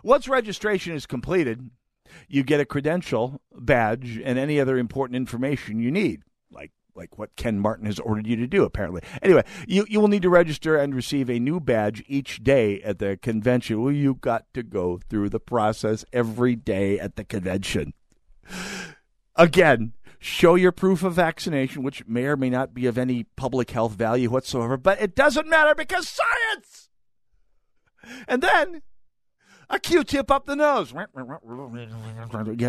[0.03, 1.71] Once registration is completed,
[2.29, 7.37] you get a credential, badge, and any other important information you need, like like what
[7.37, 9.03] Ken Martin has ordered you to do, apparently.
[9.23, 12.99] Anyway, you, you will need to register and receive a new badge each day at
[12.99, 13.81] the convention.
[13.81, 17.95] Well, you got to go through the process every day at the convention.
[19.37, 23.71] Again, show your proof of vaccination, which may or may not be of any public
[23.71, 26.89] health value whatsoever, but it doesn't matter because science!
[28.27, 28.83] And then
[29.71, 30.93] a Q-tip up the nose.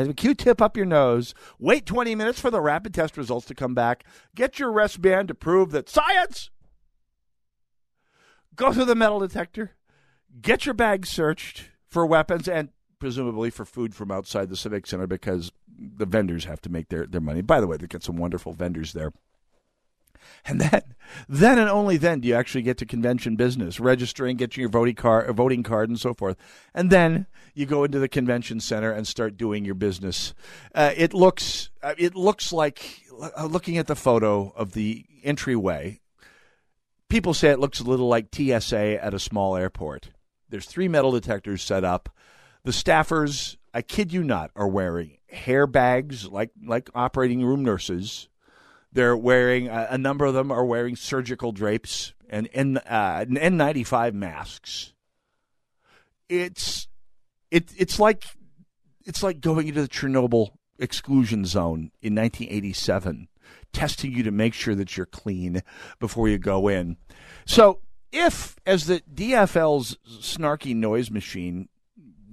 [0.10, 1.34] A Q-tip up your nose.
[1.58, 4.04] Wait 20 minutes for the rapid test results to come back.
[4.36, 6.50] Get your wristband to prove that science.
[8.56, 9.72] Go through the metal detector.
[10.42, 12.70] Get your bag searched for weapons and
[13.00, 17.06] presumably for food from outside the Civic Center because the vendors have to make their,
[17.06, 17.42] their money.
[17.42, 19.12] By the way, they've got some wonderful vendors there.
[20.46, 20.82] And then,
[21.28, 24.96] then and only then do you actually get to convention business, registering, getting your voting
[24.96, 26.38] card, voting card, and so forth.
[26.74, 30.34] And then you go into the convention center and start doing your business.
[30.74, 33.04] Uh, it looks, uh, it looks like
[33.38, 36.00] uh, looking at the photo of the entryway.
[37.10, 40.10] People say it looks a little like TSA at a small airport.
[40.50, 42.10] There's three metal detectors set up.
[42.64, 48.30] The staffers, I kid you not, are wearing hair bags like like operating room nurses
[48.92, 54.94] they're wearing a number of them are wearing surgical drapes and N uh, N95 masks.
[56.28, 56.88] It's
[57.52, 58.26] it it's like
[59.06, 63.28] it's like going into the Chernobyl exclusion zone in 1987,
[63.74, 65.62] testing you to make sure that you're clean
[66.00, 66.98] before you go in.
[67.46, 67.80] So,
[68.12, 71.70] if as the DFL's snarky noise machine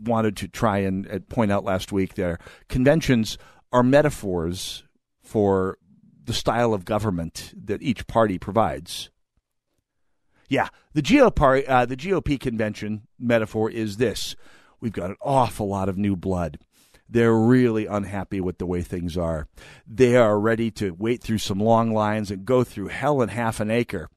[0.02, 2.38] wanted to try and point out last week, their
[2.68, 3.36] conventions
[3.72, 4.84] are metaphors
[5.20, 5.78] for
[6.26, 9.10] the style of government that each party provides.
[10.48, 14.36] Yeah, the GOP, uh, the GOP convention metaphor is this:
[14.80, 16.58] we've got an awful lot of new blood.
[17.08, 19.46] They're really unhappy with the way things are.
[19.86, 23.60] They are ready to wait through some long lines and go through hell and half
[23.60, 24.08] an acre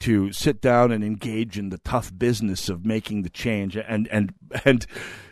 [0.00, 4.34] to sit down and engage in the tough business of making the change and and
[4.64, 4.86] and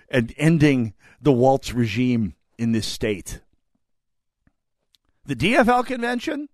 [0.09, 3.41] and ending the Walz regime in this state.
[5.25, 6.49] The DFL convention,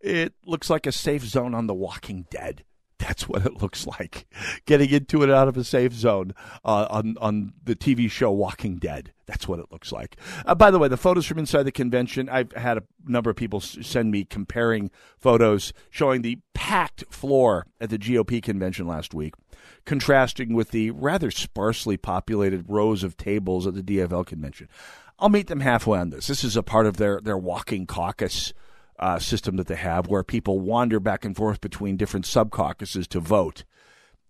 [0.00, 2.64] it looks like a safe zone on The Walking Dead.
[2.98, 4.26] That's what it looks like.
[4.66, 6.34] Getting into it out of a safe zone
[6.64, 9.14] uh, on on the TV show Walking Dead.
[9.26, 10.16] That's what it looks like.
[10.44, 12.28] Uh, by the way, the photos from inside the convention.
[12.28, 17.88] I've had a number of people send me comparing photos showing the packed floor at
[17.88, 19.34] the GOP convention last week,
[19.86, 24.68] contrasting with the rather sparsely populated rows of tables at the DFL convention.
[25.20, 26.26] I'll meet them halfway on this.
[26.26, 28.52] This is a part of their their walking caucus
[28.98, 33.06] uh, system that they have, where people wander back and forth between different sub caucuses
[33.08, 33.64] to vote.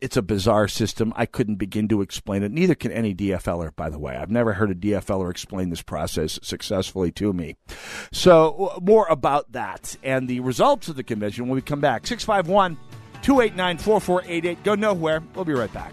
[0.01, 1.13] It's a bizarre system.
[1.15, 2.51] I couldn't begin to explain it.
[2.51, 4.17] Neither can any DFLer, by the way.
[4.17, 7.57] I've never heard a DFLer explain this process successfully to me.
[8.11, 12.07] So, more about that and the results of the convention when we come back.
[12.07, 12.79] 651
[13.21, 14.65] 289 4488.
[14.65, 15.23] Go nowhere.
[15.35, 15.93] We'll be right back.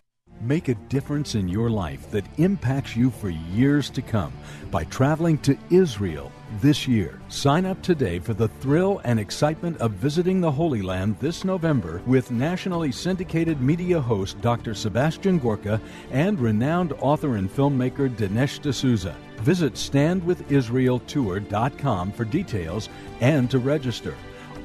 [0.43, 4.33] Make a difference in your life that impacts you for years to come
[4.71, 7.19] by traveling to Israel this year.
[7.27, 12.01] Sign up today for the thrill and excitement of visiting the Holy Land this November
[12.07, 14.73] with nationally syndicated media host Dr.
[14.73, 15.79] Sebastian Gorka
[16.09, 19.15] and renowned author and filmmaker Dinesh D'Souza.
[19.41, 22.89] Visit standwithisraeltour.com for details
[23.19, 24.15] and to register.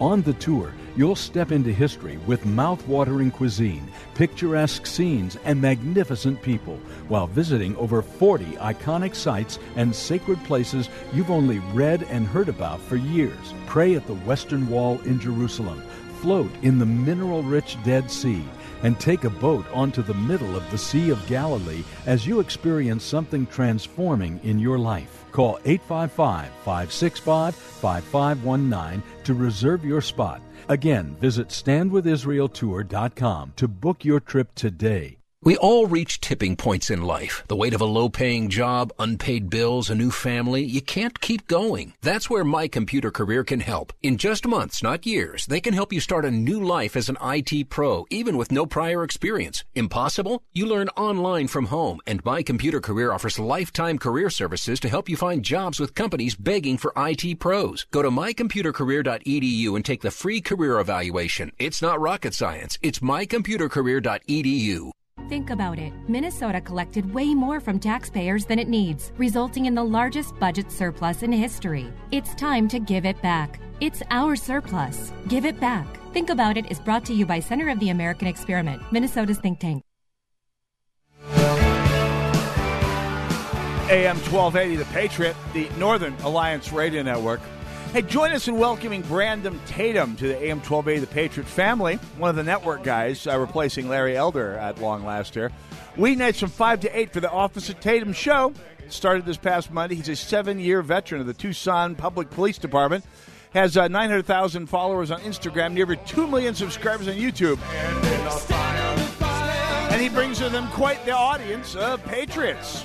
[0.01, 6.77] On the tour, you'll step into history with mouth-watering cuisine, picturesque scenes, and magnificent people,
[7.09, 12.79] while visiting over 40 iconic sites and sacred places you've only read and heard about
[12.79, 13.55] for years.
[13.67, 15.83] Pray at the Western Wall in Jerusalem,
[16.21, 18.45] float in the mineral-rich Dead Sea,
[18.83, 23.03] and take a boat onto the middle of the Sea of Galilee as you experience
[23.03, 25.25] something transforming in your life.
[25.33, 30.41] Call 855 565 5519 to reserve your spot.
[30.69, 35.16] Again, visit standwithisraeltour.com to book your trip today.
[35.47, 37.45] We all reach tipping points in life.
[37.47, 40.65] The weight of a low paying job, unpaid bills, a new family.
[40.65, 41.95] You can't keep going.
[42.03, 43.93] That's where My Computer Career can help.
[44.03, 47.17] In just months, not years, they can help you start a new life as an
[47.23, 49.63] IT pro, even with no prior experience.
[49.77, 50.43] Impossible?
[50.53, 55.09] You learn online from home, and My Computer Career offers lifetime career services to help
[55.09, 57.87] you find jobs with companies begging for IT pros.
[57.93, 61.53] Go to mycomputercareer.edu and take the free career evaluation.
[61.57, 62.81] It's not rocket science.
[62.83, 64.91] It's mycomputercareer.edu.
[65.29, 65.93] Think about it.
[66.07, 71.25] Minnesota collected way more from taxpayers than it needs, resulting in the largest budget surplus
[71.25, 71.93] in history.
[72.13, 73.59] It's time to give it back.
[73.81, 75.13] It's our surplus.
[75.27, 75.87] Give it back.
[76.13, 79.59] Think About It is brought to you by Center of the American Experiment, Minnesota's think
[79.59, 79.83] tank.
[83.89, 87.41] AM 1280, The Patriot, the Northern Alliance Radio Network.
[87.97, 92.29] Hey, join us in welcoming Brandon Tatum to the AM 12A The Patriot family, one
[92.29, 95.51] of the network guys uh, replacing Larry Elder at long last here.
[95.97, 98.53] Weeknights from 5 to 8 for the Officer Tatum Show.
[98.91, 99.95] Started this past Monday.
[99.95, 103.03] He's a seven year veteran of the Tucson Public Police Department.
[103.55, 107.59] Has uh, 900,000 followers on Instagram, nearly 2 million subscribers on YouTube.
[109.91, 112.85] And he brings with him quite the audience of Patriots.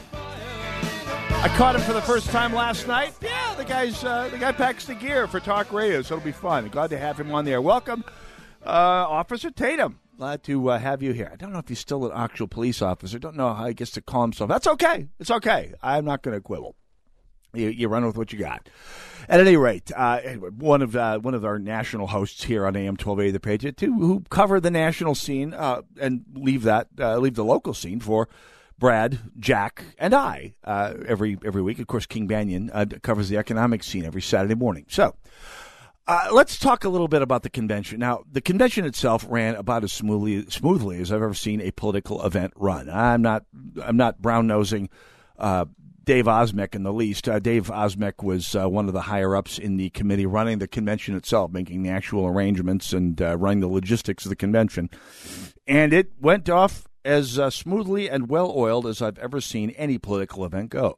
[1.44, 3.14] I caught him for the first time last night.
[3.22, 6.32] Yeah, the guy's uh, the guy packs the gear for talk radio, so it'll be
[6.32, 6.68] fun.
[6.70, 7.62] Glad to have him on there.
[7.62, 8.04] Welcome,
[8.66, 10.00] uh, Officer Tatum.
[10.18, 11.30] Glad to uh, have you here.
[11.32, 13.20] I don't know if he's still an actual police officer.
[13.20, 14.50] Don't know how he gets to call himself.
[14.50, 15.10] That's okay.
[15.20, 15.76] It's okay.
[15.84, 16.76] I'm not going to quibble.
[17.54, 18.68] You, you, run with what you got.
[19.30, 22.94] At any rate, uh, one of uh, one of our national hosts here on AM
[22.94, 27.36] 1280 The Patriot, too, who cover the national scene uh, and leave that uh, leave
[27.36, 28.28] the local scene for
[28.82, 31.78] Brad, Jack, and I uh, every every week.
[31.78, 34.86] Of course, King Banaian uh, covers the economic scene every Saturday morning.
[34.90, 35.16] So.
[36.08, 38.00] Uh, let's talk a little bit about the convention.
[38.00, 42.26] Now, the convention itself ran about as smoothly smoothly as I've ever seen a political
[42.26, 42.90] event run.
[42.90, 43.46] I'm not
[43.82, 44.90] I'm not brown nosing
[45.38, 45.66] uh,
[46.04, 47.30] Dave Osmek in the least.
[47.30, 50.68] Uh, Dave Osmek was uh, one of the higher ups in the committee running the
[50.68, 54.90] convention itself, making the actual arrangements and running the logistics of the convention,
[55.68, 59.98] and it went off as uh, smoothly and well oiled as I've ever seen any
[59.98, 60.98] political event go.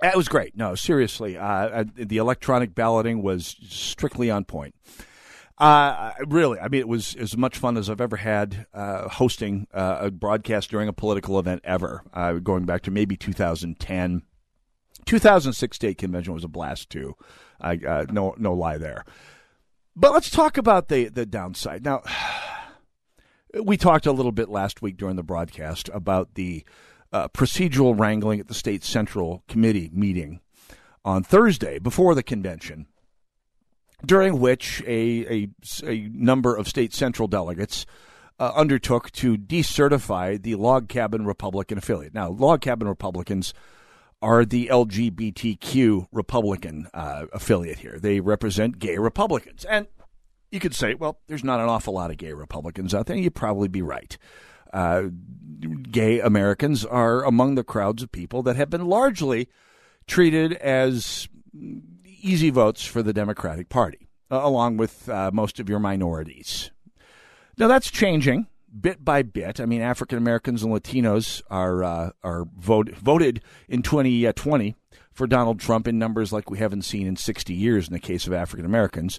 [0.00, 0.56] That was great.
[0.56, 4.74] No, seriously, uh, uh, the electronic balloting was strictly on point.
[5.58, 9.66] Uh, really, I mean, it was as much fun as I've ever had uh, hosting
[9.72, 12.02] uh, a broadcast during a political event ever.
[12.12, 14.22] Uh, going back to maybe 2010,
[15.06, 17.14] 2006 state convention was a blast too.
[17.58, 17.76] I
[18.10, 19.06] no no lie there.
[19.96, 22.02] But let's talk about the the downside now.
[23.64, 26.62] We talked a little bit last week during the broadcast about the
[27.10, 30.40] uh, procedural wrangling at the state central committee meeting
[31.06, 32.84] on Thursday before the convention,
[34.04, 35.48] during which a, a,
[35.84, 37.86] a number of state central delegates
[38.38, 42.12] uh, undertook to decertify the log cabin Republican affiliate.
[42.12, 43.54] Now, log cabin Republicans
[44.22, 47.98] are the LGBTQ Republican uh, affiliate here.
[47.98, 49.64] They represent gay Republicans.
[49.64, 49.86] And
[50.50, 53.16] you could say, well, there's not an awful lot of gay Republicans out there.
[53.16, 54.16] You'd probably be right
[54.72, 55.04] uh,
[55.90, 59.48] gay Americans are among the crowds of people that have been largely
[60.06, 61.28] treated as
[62.04, 66.70] easy votes for the Democratic Party, along with uh, most of your minorities.
[67.56, 68.48] Now that's changing
[68.80, 69.60] bit by bit.
[69.60, 74.76] I mean, African Americans and Latinos are uh, are vote, voted in 2020
[75.12, 78.26] for Donald Trump in numbers like we haven't seen in 60 years in the case
[78.26, 79.18] of African Americans.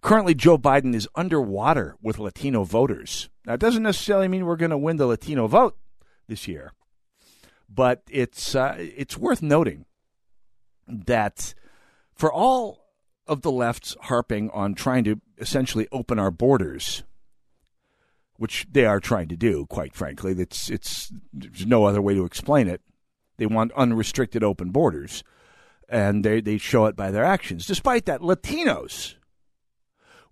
[0.00, 3.28] Currently, Joe Biden is underwater with Latino voters.
[3.44, 5.76] Now, it doesn't necessarily mean we're going to win the Latino vote
[6.28, 6.72] this year,
[7.68, 9.86] but it's uh, it's worth noting
[10.86, 11.54] that
[12.14, 12.84] for all
[13.26, 17.04] of the left's harping on trying to essentially open our borders,
[18.38, 22.24] which they are trying to do, quite frankly, it's it's there's no other way to
[22.24, 22.80] explain it.
[23.36, 25.22] They want unrestricted open borders,
[25.88, 27.66] and they they show it by their actions.
[27.66, 29.16] Despite that, Latinos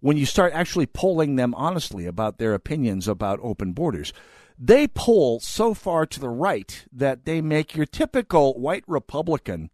[0.00, 4.12] when you start actually polling them honestly about their opinions about open borders,
[4.58, 9.70] they pull so far to the right that they make your typical white Republican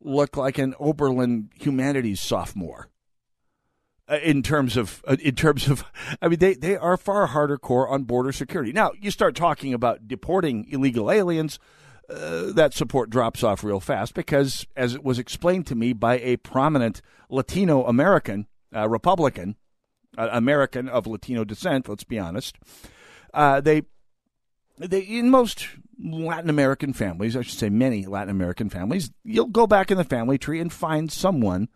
[0.00, 2.88] look like an Oberlin humanities sophomore.
[4.10, 5.84] Uh, in terms of, uh, in terms of,
[6.22, 8.72] I mean, they, they are far harder core on border security.
[8.72, 11.58] Now, you start talking about deporting illegal aliens,
[12.08, 16.18] uh, that support drops off real fast because, as it was explained to me by
[16.20, 19.56] a prominent Latino American uh, Republican,
[20.16, 21.88] uh, American of Latino descent.
[21.88, 22.56] Let's be honest.
[23.34, 23.82] Uh, they,
[24.78, 25.68] they in most
[26.02, 30.04] Latin American families, I should say many Latin American families, you'll go back in the
[30.04, 31.68] family tree and find someone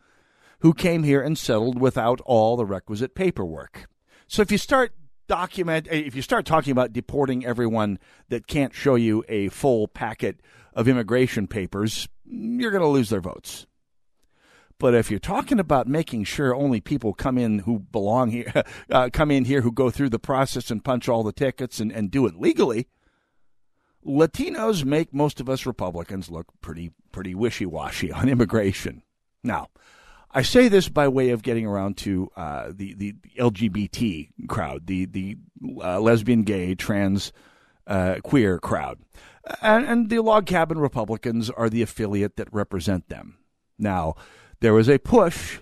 [0.63, 3.89] who came here and settled without all the requisite paperwork.
[4.27, 4.95] So if you start
[5.29, 7.99] document if you start talking about deporting everyone
[8.29, 10.41] that can't show you a full packet
[10.75, 13.67] of immigration papers, you're going to lose their votes.
[14.79, 18.53] But if you're talking about making sure only people come in who belong here,
[18.91, 21.93] uh, come in here who go through the process and punch all the tickets and,
[21.93, 22.89] and do it legally,
[24.05, 29.03] Latinos make most of us Republicans look pretty pretty wishy washy on immigration.
[29.45, 29.69] Now,
[30.35, 35.05] I say this by way of getting around to uh, the the LGBT crowd, the
[35.05, 35.37] the
[35.83, 37.33] uh, lesbian, gay, trans,
[37.87, 38.99] uh, queer crowd,
[39.61, 43.39] and, and the log cabin Republicans are the affiliate that represent them.
[43.79, 44.15] Now,
[44.61, 45.59] there was a push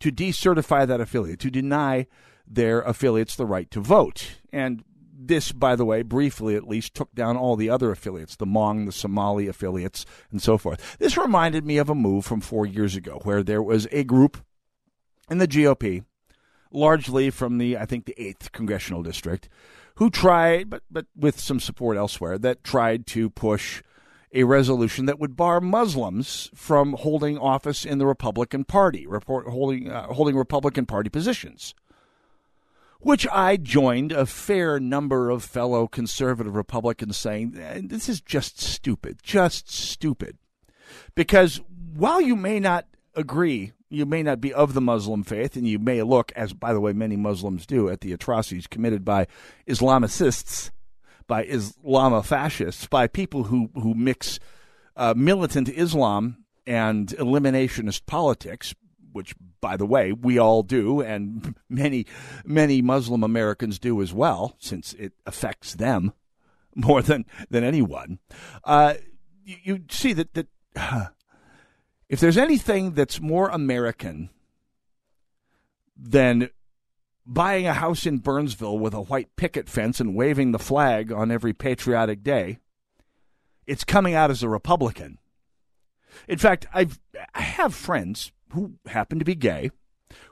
[0.00, 2.06] to decertify that affiliate, to deny
[2.46, 4.36] their affiliates the right to vote.
[4.52, 4.84] And
[5.28, 8.86] this, by the way, briefly at least, took down all the other affiliates, the Hmong,
[8.86, 10.96] the Somali affiliates, and so forth.
[10.98, 14.38] This reminded me of a move from four years ago where there was a group
[15.30, 16.04] in the GOP,
[16.70, 19.48] largely from the, I think, the 8th congressional district,
[19.96, 23.82] who tried, but, but with some support elsewhere, that tried to push
[24.32, 29.90] a resolution that would bar Muslims from holding office in the Republican Party, report, holding,
[29.90, 31.74] uh, holding Republican Party positions.
[33.04, 38.58] Which I joined a fair number of fellow conservative Republicans saying, eh, this is just
[38.60, 40.38] stupid, just stupid.
[41.14, 41.60] Because
[41.94, 45.78] while you may not agree, you may not be of the Muslim faith, and you
[45.78, 49.26] may look, as by the way, many Muslims do, at the atrocities committed by
[49.68, 50.70] Islamicists
[51.26, 54.38] by Islamopashists, fascists, by people who, who mix
[54.96, 58.74] uh, militant Islam and eliminationist politics,
[59.14, 62.04] which, by the way, we all do, and many,
[62.44, 66.12] many Muslim Americans do as well, since it affects them
[66.74, 68.18] more than, than anyone,
[68.64, 68.94] uh,
[69.44, 70.48] you, you see that, that
[72.08, 74.30] if there's anything that's more American
[75.96, 76.50] than
[77.24, 81.30] buying a house in Burnsville with a white picket fence and waving the flag on
[81.30, 82.58] every patriotic day,
[83.66, 85.18] it's coming out as a Republican.
[86.28, 87.00] In fact, I've,
[87.34, 89.70] I have friends who happen to be gay,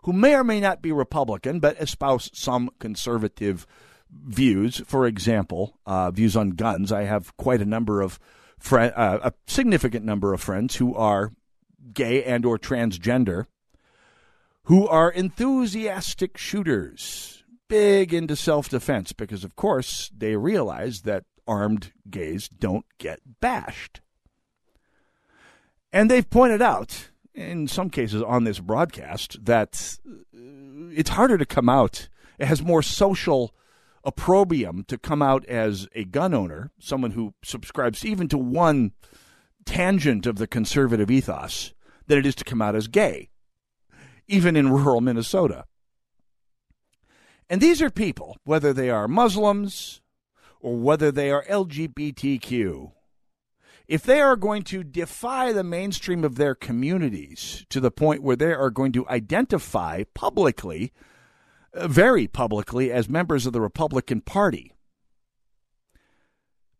[0.02, 3.66] who may or may not be Republican, but espouse some conservative
[4.10, 4.82] views.
[4.86, 6.92] For example, uh, views on guns.
[6.92, 8.18] I have quite a number of
[8.58, 11.32] friend, uh, a significant number of friends who are
[11.92, 13.46] gay and or transgender,
[14.64, 22.48] who are enthusiastic shooters, big into self-defense, because of course they realize that armed gays
[22.48, 24.00] don't get bashed.
[25.92, 29.98] And they've pointed out, in some cases on this broadcast, that
[30.34, 32.08] it's harder to come out.
[32.38, 33.54] It has more social
[34.04, 38.92] opprobrium to come out as a gun owner, someone who subscribes even to one
[39.64, 41.72] tangent of the conservative ethos,
[42.06, 43.30] than it is to come out as gay,
[44.26, 45.64] even in rural Minnesota.
[47.48, 50.00] And these are people, whether they are Muslims
[50.60, 52.92] or whether they are LGBTQ,
[53.92, 58.36] if they are going to defy the mainstream of their communities to the point where
[58.36, 60.94] they are going to identify publicly,
[61.74, 64.72] uh, very publicly, as members of the Republican Party,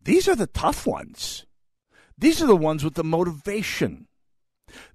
[0.01, 1.45] these are the tough ones.
[2.17, 4.07] These are the ones with the motivation.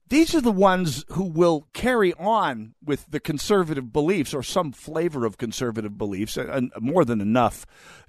[0.08, 5.24] These are the ones who will carry on with the conservative beliefs or some flavor
[5.24, 7.64] of conservative beliefs, and more than enough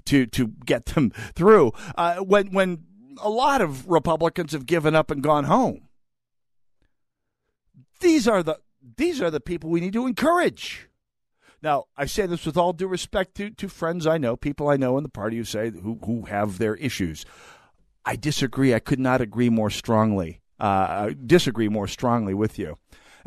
[0.05, 1.74] to to get them through.
[1.95, 2.86] Uh, when when
[3.22, 5.88] a lot of Republicans have given up and gone home.
[7.99, 8.59] These are the
[8.97, 10.88] these are the people we need to encourage.
[11.61, 14.78] Now, I say this with all due respect to, to friends I know, people I
[14.78, 17.26] know in the party who say who who have their issues.
[18.05, 18.74] I disagree.
[18.74, 20.41] I could not agree more strongly.
[20.59, 22.78] Uh, disagree more strongly with you.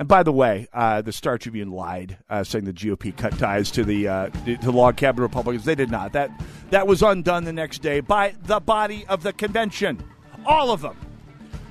[0.03, 3.71] And by the way, uh, the Star Tribune lied, uh, saying the GOP cut ties
[3.71, 5.65] to the uh, to log cabin Republicans.
[5.65, 6.13] They did not.
[6.13, 6.29] That
[6.71, 10.03] that was undone the next day by the body of the convention,
[10.45, 10.97] all of them.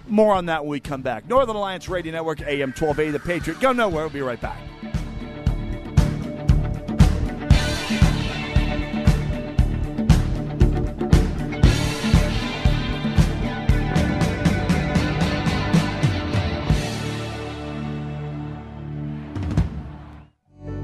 [0.07, 1.27] More on that when we come back.
[1.27, 3.59] Northern Alliance Radio Network, AM 1280, The Patriot.
[3.59, 4.05] Go nowhere.
[4.05, 4.61] We'll be right back.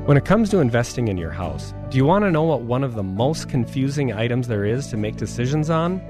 [0.07, 2.85] When it comes to investing in your house, do you want to know what one
[2.85, 6.01] of the most confusing items there is to make decisions on?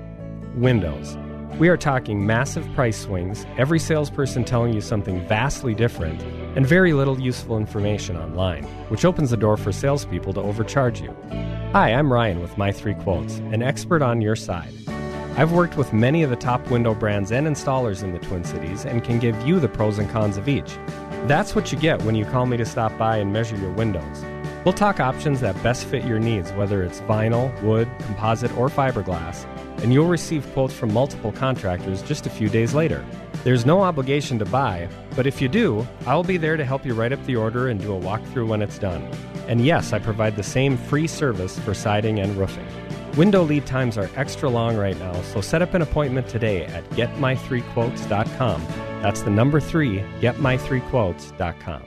[0.55, 1.17] Windows.
[1.57, 6.21] We are talking massive price swings, every salesperson telling you something vastly different,
[6.55, 11.11] and very little useful information online, which opens the door for salespeople to overcharge you.
[11.71, 14.75] Hi, I'm Ryan with My Three Quotes, an expert on your side.
[15.37, 18.85] I've worked with many of the top window brands and installers in the Twin Cities
[18.85, 20.77] and can give you the pros and cons of each.
[21.27, 24.23] That's what you get when you call me to stop by and measure your windows.
[24.63, 29.45] We'll talk options that best fit your needs, whether it's vinyl, wood, composite, or fiberglass,
[29.83, 33.05] and you'll receive quotes from multiple contractors just a few days later.
[33.43, 36.93] There's no obligation to buy, but if you do, I'll be there to help you
[36.93, 39.03] write up the order and do a walkthrough when it's done.
[39.49, 42.67] And yes, I provide the same free service for siding and roofing.
[43.17, 46.87] Window lead times are extra long right now, so set up an appointment today at
[46.91, 48.61] getmy3quotes.com.
[49.01, 51.83] That's the number three, getmy3quotes.com.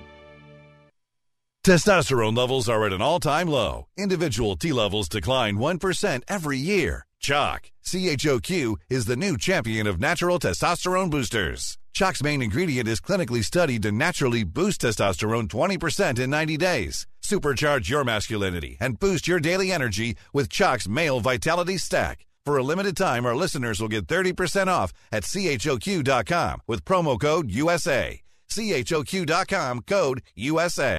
[1.65, 3.87] Testosterone levels are at an all time low.
[3.97, 7.05] Individual T levels decline 1% every year.
[7.23, 11.79] Choq, CHOQ, is the new champion of natural testosterone boosters.
[11.95, 17.07] Choq's main ingredient is clinically studied to naturally boost testosterone 20% in 90 days.
[17.23, 22.27] Supercharge your masculinity and boost your daily energy with Choq's Male Vitality Stack.
[22.47, 27.51] For a limited time, our listeners will get 30% off at CHOQ.com with promo code
[27.51, 28.21] USA.
[28.51, 30.99] CHOQ.com code USA.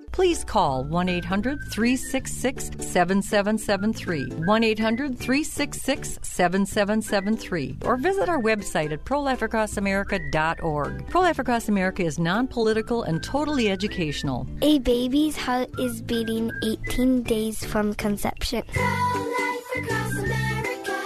[0.11, 4.25] please call 1 800 366 7773.
[4.45, 7.77] 1 800 366 7773.
[7.85, 11.07] Or visit our website at prolifeacrossamerica.org.
[11.07, 14.45] Pro Life Across America is non political and totally educational.
[14.61, 18.63] A baby's heart is beating 18 days from conception.
[18.73, 20.99] Prolifacrossamerica,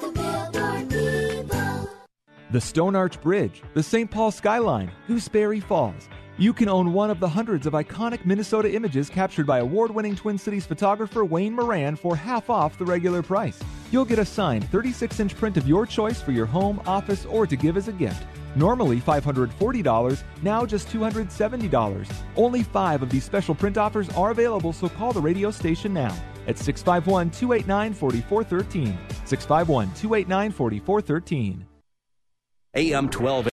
[0.00, 1.88] the Billboard Negro.
[2.50, 4.10] The Stone Arch Bridge, the St.
[4.10, 6.08] Paul Skyline, Gooseberry Falls.
[6.40, 10.16] You can own one of the hundreds of iconic Minnesota images captured by award winning
[10.16, 13.60] Twin Cities photographer Wayne Moran for half off the regular price.
[13.92, 17.46] You'll get a signed 36 inch print of your choice for your home, office, or
[17.46, 18.24] to give as a gift.
[18.56, 22.10] Normally $540, now just $270.
[22.36, 26.16] Only five of these special print offers are available, so call the radio station now
[26.46, 28.98] at 651 289 4413.
[29.26, 31.66] 651 289 4413.
[32.76, 33.48] AM 12.